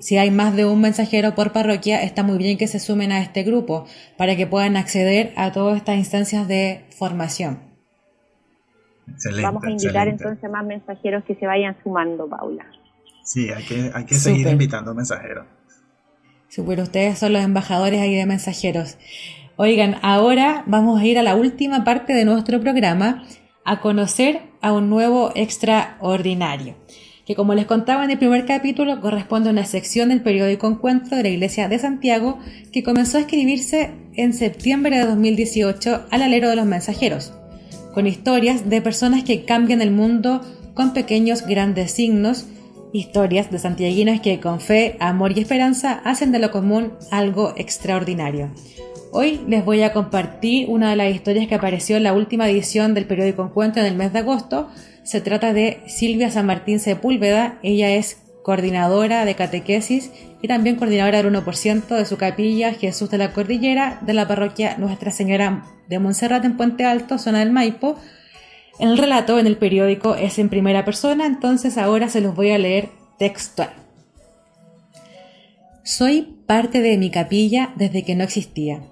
si 0.00 0.16
hay 0.16 0.30
más 0.30 0.56
de 0.56 0.64
un 0.64 0.80
mensajero 0.80 1.34
por 1.36 1.52
parroquia, 1.52 2.02
está 2.02 2.24
muy 2.24 2.36
bien 2.36 2.58
que 2.58 2.66
se 2.66 2.80
sumen 2.80 3.12
a 3.12 3.22
este 3.22 3.44
grupo 3.44 3.86
para 4.16 4.34
que 4.34 4.46
puedan 4.46 4.76
acceder 4.76 5.32
a 5.36 5.52
todas 5.52 5.76
estas 5.76 5.98
instancias 5.98 6.48
de 6.48 6.84
formación. 6.90 7.73
Excelente, 9.08 9.42
Vamos 9.42 9.64
a 9.64 9.70
invitar 9.70 10.08
entonces 10.08 10.50
más 10.50 10.64
mensajeros 10.64 11.24
que 11.24 11.34
se 11.34 11.46
vayan 11.46 11.76
sumando, 11.82 12.28
Paula. 12.28 12.64
Sí, 13.22 13.50
hay 13.50 13.64
que, 13.64 13.90
hay 13.94 14.04
que 14.04 14.14
seguir 14.16 14.46
invitando 14.48 14.94
mensajeros. 14.94 15.46
Super, 16.48 16.80
ustedes 16.80 17.18
son 17.18 17.32
los 17.32 17.42
embajadores 17.42 18.00
ahí 18.00 18.14
de 18.14 18.26
mensajeros. 18.26 18.98
Oigan, 19.56 19.96
ahora 20.02 20.64
vamos 20.66 21.00
a 21.00 21.04
ir 21.04 21.18
a 21.18 21.22
la 21.22 21.34
última 21.34 21.84
parte 21.84 22.12
de 22.12 22.24
nuestro 22.24 22.60
programa 22.60 23.24
a 23.64 23.80
conocer 23.80 24.42
a 24.60 24.72
un 24.72 24.90
nuevo 24.90 25.32
extraordinario, 25.34 26.76
que 27.26 27.34
como 27.34 27.54
les 27.54 27.66
contaba 27.66 28.04
en 28.04 28.10
el 28.10 28.18
primer 28.18 28.46
capítulo 28.46 29.00
corresponde 29.00 29.48
a 29.48 29.52
una 29.52 29.64
sección 29.64 30.10
del 30.10 30.22
periódico 30.22 30.66
Encuentro 30.68 31.16
de 31.16 31.22
la 31.22 31.28
Iglesia 31.30 31.68
de 31.68 31.78
Santiago 31.78 32.38
que 32.72 32.82
comenzó 32.82 33.18
a 33.18 33.20
escribirse 33.22 33.92
en 34.14 34.32
septiembre 34.32 34.98
de 34.98 35.06
2018 35.06 36.06
al 36.10 36.22
alero 36.22 36.50
de 36.50 36.56
los 36.56 36.66
mensajeros, 36.66 37.32
con 37.94 38.06
historias 38.06 38.68
de 38.68 38.82
personas 38.82 39.24
que 39.24 39.44
cambian 39.44 39.80
el 39.80 39.90
mundo 39.90 40.40
con 40.74 40.92
pequeños 40.92 41.46
grandes 41.46 41.92
signos 41.92 42.46
Historias 42.94 43.50
de 43.50 43.58
santiaguinos 43.58 44.20
que 44.20 44.38
con 44.38 44.60
fe, 44.60 44.96
amor 45.00 45.36
y 45.36 45.40
esperanza 45.40 46.00
hacen 46.04 46.30
de 46.30 46.38
lo 46.38 46.52
común 46.52 46.92
algo 47.10 47.52
extraordinario. 47.56 48.52
Hoy 49.10 49.40
les 49.48 49.64
voy 49.64 49.82
a 49.82 49.92
compartir 49.92 50.70
una 50.70 50.90
de 50.90 50.96
las 50.96 51.12
historias 51.12 51.48
que 51.48 51.56
apareció 51.56 51.96
en 51.96 52.04
la 52.04 52.12
última 52.12 52.48
edición 52.48 52.94
del 52.94 53.06
periódico 53.06 53.42
Encuentro 53.42 53.82
en 53.82 53.88
el 53.88 53.96
mes 53.96 54.12
de 54.12 54.20
agosto. 54.20 54.68
Se 55.02 55.20
trata 55.20 55.52
de 55.52 55.80
Silvia 55.88 56.30
San 56.30 56.46
Martín 56.46 56.78
Sepúlveda. 56.78 57.58
Ella 57.64 57.90
es 57.90 58.18
coordinadora 58.44 59.24
de 59.24 59.34
catequesis 59.34 60.12
y 60.42 60.48
también 60.48 60.76
coordinadora 60.76 61.22
del 61.22 61.32
1% 61.32 61.86
de 61.88 62.04
su 62.04 62.18
capilla 62.18 62.74
Jesús 62.74 63.10
de 63.10 63.16
la 63.16 63.32
Cordillera 63.32 63.98
de 64.02 64.12
la 64.12 64.28
parroquia 64.28 64.76
Nuestra 64.76 65.10
Señora 65.10 65.64
de 65.88 65.98
Montserrat 65.98 66.44
en 66.44 66.58
Puente 66.58 66.84
Alto, 66.84 67.18
zona 67.18 67.38
del 67.38 67.52
Maipo. 67.52 67.96
El 68.78 68.98
relato 68.98 69.38
en 69.38 69.46
el 69.46 69.56
periódico 69.56 70.14
es 70.14 70.38
en 70.38 70.50
primera 70.50 70.84
persona, 70.84 71.24
entonces 71.24 71.78
ahora 71.78 72.10
se 72.10 72.20
los 72.20 72.36
voy 72.36 72.50
a 72.50 72.58
leer 72.58 72.90
textual. 73.18 73.70
Soy 75.82 76.36
parte 76.46 76.82
de 76.82 76.98
mi 76.98 77.10
capilla 77.10 77.72
desde 77.76 78.04
que 78.04 78.14
no 78.14 78.24
existía. 78.24 78.82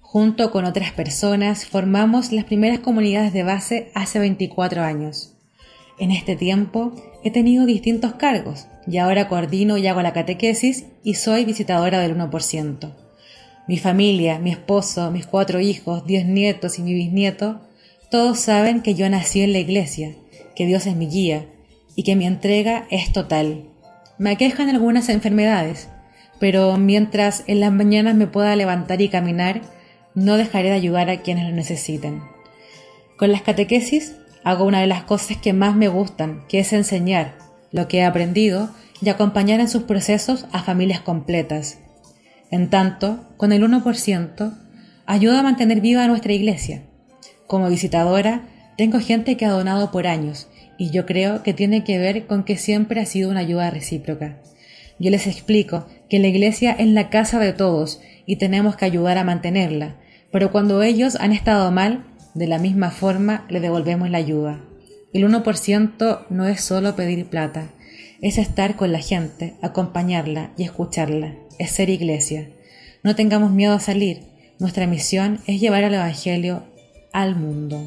Junto 0.00 0.52
con 0.52 0.64
otras 0.64 0.92
personas 0.92 1.66
formamos 1.66 2.30
las 2.30 2.44
primeras 2.44 2.78
comunidades 2.78 3.32
de 3.32 3.42
base 3.42 3.90
hace 3.94 4.20
24 4.20 4.82
años. 4.82 5.34
En 5.98 6.12
este 6.12 6.36
tiempo 6.36 6.94
he 7.24 7.30
tenido 7.30 7.66
distintos 7.66 8.14
cargos 8.14 8.66
y 8.86 8.98
ahora 8.98 9.28
coordino 9.28 9.78
y 9.78 9.86
hago 9.86 10.02
la 10.02 10.12
catequesis 10.12 10.86
y 11.04 11.14
soy 11.14 11.44
visitadora 11.44 12.00
del 12.00 12.16
1%. 12.16 12.92
Mi 13.68 13.78
familia, 13.78 14.38
mi 14.38 14.50
esposo, 14.50 15.10
mis 15.10 15.26
cuatro 15.26 15.60
hijos, 15.60 16.04
diez 16.04 16.26
nietos 16.26 16.78
y 16.78 16.82
mi 16.82 16.94
bisnieto 16.94 17.60
todos 18.12 18.40
saben 18.40 18.82
que 18.82 18.94
yo 18.94 19.08
nací 19.08 19.40
en 19.40 19.52
la 19.52 19.58
iglesia, 19.58 20.14
que 20.54 20.66
Dios 20.66 20.86
es 20.86 20.94
mi 20.94 21.06
guía 21.06 21.46
y 21.96 22.02
que 22.02 22.14
mi 22.14 22.26
entrega 22.26 22.86
es 22.90 23.10
total. 23.10 23.64
Me 24.18 24.30
aquejan 24.30 24.68
algunas 24.68 25.08
enfermedades, 25.08 25.88
pero 26.38 26.76
mientras 26.76 27.44
en 27.46 27.60
las 27.60 27.72
mañanas 27.72 28.14
me 28.14 28.26
pueda 28.26 28.54
levantar 28.54 29.00
y 29.00 29.08
caminar, 29.08 29.62
no 30.14 30.36
dejaré 30.36 30.68
de 30.68 30.74
ayudar 30.74 31.08
a 31.08 31.22
quienes 31.22 31.48
lo 31.48 31.56
necesiten. 31.56 32.22
Con 33.16 33.32
las 33.32 33.40
catequesis 33.40 34.16
hago 34.44 34.64
una 34.64 34.80
de 34.80 34.86
las 34.86 35.04
cosas 35.04 35.36
que 35.36 35.52
más 35.52 35.76
me 35.76 35.88
gustan, 35.88 36.44
que 36.48 36.60
es 36.60 36.72
enseñar 36.72 37.36
lo 37.70 37.88
que 37.88 37.98
he 37.98 38.04
aprendido 38.04 38.70
y 39.00 39.08
acompañar 39.08 39.60
en 39.60 39.68
sus 39.68 39.84
procesos 39.84 40.46
a 40.52 40.62
familias 40.62 41.00
completas. 41.00 41.78
En 42.50 42.70
tanto, 42.70 43.28
con 43.36 43.52
el 43.52 43.62
1%, 43.62 44.58
ayudo 45.06 45.38
a 45.38 45.42
mantener 45.42 45.80
viva 45.80 46.06
nuestra 46.06 46.32
iglesia 46.32 46.82
como 47.52 47.68
visitadora, 47.68 48.48
tengo 48.78 48.98
gente 48.98 49.36
que 49.36 49.44
ha 49.44 49.50
donado 49.50 49.90
por 49.90 50.06
años 50.06 50.48
y 50.78 50.90
yo 50.90 51.04
creo 51.04 51.42
que 51.42 51.52
tiene 51.52 51.84
que 51.84 51.98
ver 51.98 52.26
con 52.26 52.44
que 52.44 52.56
siempre 52.56 52.98
ha 52.98 53.04
sido 53.04 53.30
una 53.30 53.40
ayuda 53.40 53.68
recíproca. 53.68 54.38
Yo 54.98 55.10
les 55.10 55.26
explico 55.26 55.86
que 56.08 56.18
la 56.18 56.28
iglesia 56.28 56.72
es 56.72 56.86
la 56.86 57.10
casa 57.10 57.38
de 57.38 57.52
todos 57.52 58.00
y 58.24 58.36
tenemos 58.36 58.76
que 58.76 58.86
ayudar 58.86 59.18
a 59.18 59.24
mantenerla, 59.24 59.96
pero 60.30 60.50
cuando 60.50 60.82
ellos 60.82 61.16
han 61.16 61.32
estado 61.32 61.70
mal, 61.70 62.06
de 62.34 62.46
la 62.46 62.58
misma 62.58 62.90
forma 62.90 63.46
le 63.48 63.60
devolvemos 63.60 64.10
la 64.10 64.18
ayuda. 64.18 64.60
El 65.12 65.28
1% 65.28 66.26
no 66.30 66.46
es 66.46 66.60
solo 66.62 66.96
pedir 66.96 67.26
plata, 67.26 67.70
es 68.22 68.38
estar 68.38 68.76
con 68.76 68.92
la 68.92 69.00
gente, 69.00 69.54
acompañarla 69.60 70.52
y 70.56 70.62
escucharla, 70.62 71.34
es 71.58 71.70
ser 71.72 71.90
iglesia. 71.90 72.48
No 73.02 73.14
tengamos 73.14 73.50
miedo 73.50 73.74
a 73.74 73.80
salir, 73.80 74.22
nuestra 74.58 74.86
misión 74.86 75.40
es 75.46 75.60
llevar 75.60 75.84
el 75.84 75.94
Evangelio 75.94 76.64
al 77.12 77.36
mundo. 77.36 77.84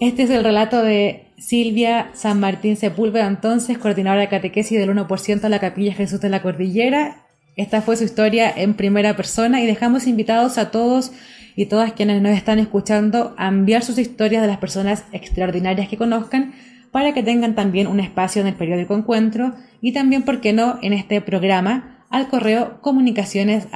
Este 0.00 0.22
es 0.22 0.30
el 0.30 0.44
relato 0.44 0.82
de 0.82 1.26
Silvia 1.38 2.10
San 2.14 2.40
Martín 2.40 2.76
Sepúlveda, 2.76 3.26
entonces 3.26 3.78
coordinadora 3.78 4.22
de 4.22 4.28
catequesis 4.28 4.78
del 4.78 4.90
1% 4.90 5.40
de 5.40 5.48
la 5.48 5.58
Capilla 5.58 5.92
Jesús 5.92 6.20
de 6.20 6.28
la 6.30 6.40
Cordillera. 6.40 7.26
Esta 7.56 7.82
fue 7.82 7.96
su 7.96 8.04
historia 8.04 8.50
en 8.50 8.74
primera 8.74 9.16
persona 9.16 9.60
y 9.60 9.66
dejamos 9.66 10.06
invitados 10.06 10.56
a 10.58 10.70
todos 10.70 11.12
y 11.56 11.66
todas 11.66 11.92
quienes 11.92 12.20
nos 12.22 12.36
están 12.36 12.58
escuchando 12.58 13.34
a 13.36 13.48
enviar 13.48 13.82
sus 13.82 13.98
historias 13.98 14.42
de 14.42 14.48
las 14.48 14.58
personas 14.58 15.04
extraordinarias 15.12 15.88
que 15.88 15.96
conozcan 15.96 16.54
para 16.90 17.12
que 17.14 17.22
tengan 17.22 17.54
también 17.54 17.86
un 17.86 18.00
espacio 18.00 18.40
en 18.40 18.48
el 18.48 18.54
periódico 18.54 18.94
Encuentro 18.94 19.54
y 19.80 19.92
también, 19.92 20.22
¿por 20.22 20.40
qué 20.40 20.52
no?, 20.52 20.78
en 20.82 20.92
este 20.92 21.20
programa 21.20 22.04
al 22.10 22.28
correo 22.28 22.80
comunicaciones 22.80 23.66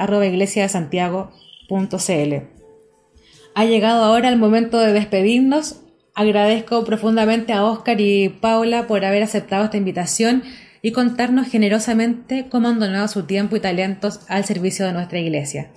ha 3.55 3.65
llegado 3.65 4.03
ahora 4.03 4.29
el 4.29 4.37
momento 4.37 4.79
de 4.79 4.93
despedirnos. 4.93 5.81
Agradezco 6.15 6.83
profundamente 6.85 7.53
a 7.53 7.65
Oscar 7.65 7.99
y 7.99 8.29
Paula 8.29 8.87
por 8.87 9.03
haber 9.05 9.23
aceptado 9.23 9.65
esta 9.65 9.77
invitación 9.77 10.43
y 10.81 10.91
contarnos 10.91 11.47
generosamente 11.47 12.47
cómo 12.49 12.69
han 12.69 12.79
donado 12.79 13.07
su 13.07 13.23
tiempo 13.23 13.55
y 13.55 13.59
talentos 13.59 14.21
al 14.27 14.45
servicio 14.45 14.85
de 14.85 14.93
nuestra 14.93 15.19
iglesia. 15.19 15.69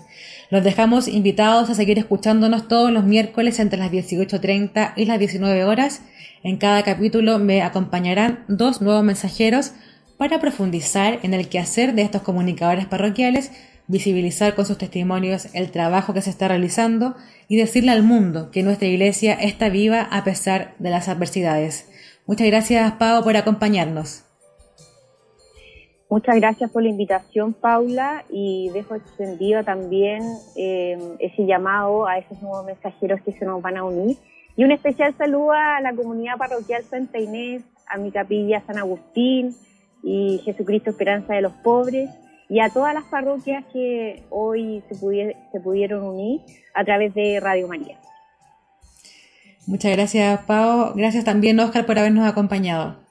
Los 0.50 0.62
dejamos 0.64 1.08
invitados 1.08 1.70
a 1.70 1.74
seguir 1.74 1.98
escuchándonos 1.98 2.68
todos 2.68 2.90
los 2.90 3.04
miércoles 3.04 3.58
entre 3.58 3.78
las 3.78 3.90
18.30 3.90 4.92
y 4.96 5.06
las 5.06 5.18
19 5.18 5.64
horas. 5.64 6.02
En 6.42 6.58
cada 6.58 6.82
capítulo 6.82 7.38
me 7.38 7.62
acompañarán 7.62 8.44
dos 8.48 8.82
nuevos 8.82 9.02
mensajeros 9.02 9.72
para 10.18 10.40
profundizar 10.40 11.18
en 11.22 11.34
el 11.34 11.48
quehacer 11.48 11.94
de 11.94 12.02
estos 12.02 12.22
comunicadores 12.22 12.86
parroquiales 12.86 13.50
visibilizar 13.88 14.54
con 14.54 14.64
sus 14.64 14.78
testimonios 14.78 15.48
el 15.54 15.70
trabajo 15.70 16.14
que 16.14 16.22
se 16.22 16.30
está 16.30 16.48
realizando 16.48 17.16
y 17.48 17.56
decirle 17.56 17.90
al 17.90 18.02
mundo 18.02 18.50
que 18.50 18.62
nuestra 18.62 18.88
iglesia 18.88 19.34
está 19.34 19.68
viva 19.68 20.02
a 20.02 20.24
pesar 20.24 20.74
de 20.78 20.90
las 20.90 21.08
adversidades. 21.08 21.88
Muchas 22.26 22.46
gracias, 22.46 22.92
Pau, 22.92 23.22
por 23.22 23.36
acompañarnos. 23.36 24.24
Muchas 26.12 26.36
gracias 26.36 26.70
por 26.70 26.82
la 26.82 26.90
invitación, 26.90 27.54
Paula, 27.54 28.26
y 28.28 28.68
dejo 28.74 28.96
extendido 28.96 29.64
también 29.64 30.22
eh, 30.56 30.98
ese 31.20 31.46
llamado 31.46 32.06
a 32.06 32.18
esos 32.18 32.42
nuevos 32.42 32.66
mensajeros 32.66 33.22
que 33.22 33.32
se 33.32 33.46
nos 33.46 33.62
van 33.62 33.78
a 33.78 33.84
unir. 33.84 34.18
Y 34.54 34.62
un 34.62 34.72
especial 34.72 35.14
saludo 35.16 35.52
a 35.52 35.80
la 35.80 35.94
comunidad 35.94 36.36
parroquial 36.36 36.82
Santa 36.84 37.18
Inés, 37.18 37.62
a 37.88 37.96
mi 37.96 38.10
capilla 38.10 38.62
San 38.66 38.76
Agustín 38.76 39.56
y 40.02 40.42
Jesucristo 40.44 40.90
Esperanza 40.90 41.32
de 41.32 41.40
los 41.40 41.54
Pobres, 41.64 42.10
y 42.46 42.60
a 42.60 42.68
todas 42.68 42.92
las 42.92 43.04
parroquias 43.04 43.64
que 43.72 44.22
hoy 44.28 44.82
se, 44.90 44.96
se 45.50 45.60
pudieron 45.60 46.04
unir 46.04 46.42
a 46.74 46.84
través 46.84 47.14
de 47.14 47.40
Radio 47.40 47.68
María. 47.68 47.96
Muchas 49.66 49.92
gracias, 49.92 50.40
Pau. 50.44 50.92
Gracias 50.94 51.24
también, 51.24 51.58
Oscar, 51.58 51.86
por 51.86 51.98
habernos 51.98 52.28
acompañado. 52.28 53.01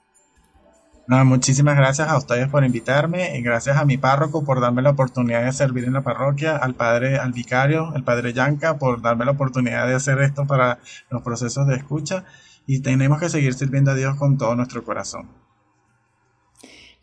Muchísimas 1.25 1.75
gracias 1.75 2.07
a 2.07 2.17
ustedes 2.17 2.47
por 2.47 2.63
invitarme 2.63 3.37
y 3.37 3.41
gracias 3.41 3.75
a 3.75 3.83
mi 3.83 3.97
párroco 3.97 4.45
por 4.45 4.61
darme 4.61 4.81
la 4.81 4.91
oportunidad 4.91 5.43
de 5.43 5.51
servir 5.51 5.83
en 5.83 5.91
la 5.91 6.03
parroquia, 6.03 6.55
al 6.55 6.73
padre, 6.73 7.19
al 7.19 7.33
vicario, 7.33 7.93
el 7.95 8.03
padre 8.03 8.31
Yanka, 8.31 8.77
por 8.77 9.01
darme 9.01 9.25
la 9.25 9.31
oportunidad 9.31 9.87
de 9.87 9.95
hacer 9.95 10.21
esto 10.21 10.47
para 10.47 10.79
los 11.09 11.21
procesos 11.21 11.67
de 11.67 11.75
escucha 11.75 12.23
y 12.65 12.79
tenemos 12.79 13.19
que 13.19 13.27
seguir 13.27 13.53
sirviendo 13.53 13.91
a 13.91 13.95
Dios 13.95 14.15
con 14.15 14.37
todo 14.37 14.55
nuestro 14.55 14.85
corazón. 14.85 15.27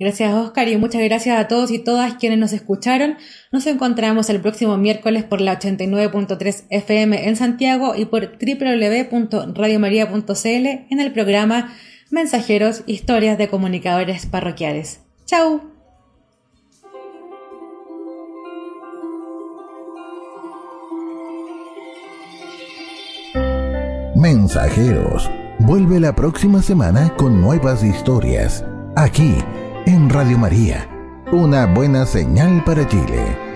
Gracias 0.00 0.32
Oscar 0.32 0.68
y 0.68 0.78
muchas 0.78 1.02
gracias 1.02 1.38
a 1.38 1.48
todos 1.48 1.70
y 1.70 1.80
todas 1.80 2.14
quienes 2.14 2.38
nos 2.38 2.54
escucharon. 2.54 3.18
Nos 3.52 3.66
encontramos 3.66 4.30
el 4.30 4.40
próximo 4.40 4.78
miércoles 4.78 5.24
por 5.24 5.42
la 5.42 5.58
89.3 5.58 6.64
FM 6.70 7.28
en 7.28 7.36
Santiago 7.36 7.94
y 7.94 8.06
por 8.06 8.38
www.radiomaria.cl 8.38 10.46
en 10.46 11.00
el 11.00 11.12
programa 11.12 11.74
Mensajeros, 12.10 12.84
Historias 12.86 13.36
de 13.36 13.48
Comunicadores 13.48 14.24
Parroquiales. 14.24 15.00
¡Chao! 15.26 15.60
Mensajeros. 24.16 25.30
Vuelve 25.60 26.00
la 26.00 26.14
próxima 26.14 26.62
semana 26.62 27.14
con 27.16 27.40
nuevas 27.40 27.84
historias. 27.84 28.64
Aquí 28.96 29.34
en 29.86 30.08
Radio 30.08 30.38
María, 30.38 30.88
una 31.30 31.66
buena 31.66 32.06
señal 32.06 32.64
para 32.64 32.86
Chile. 32.88 33.47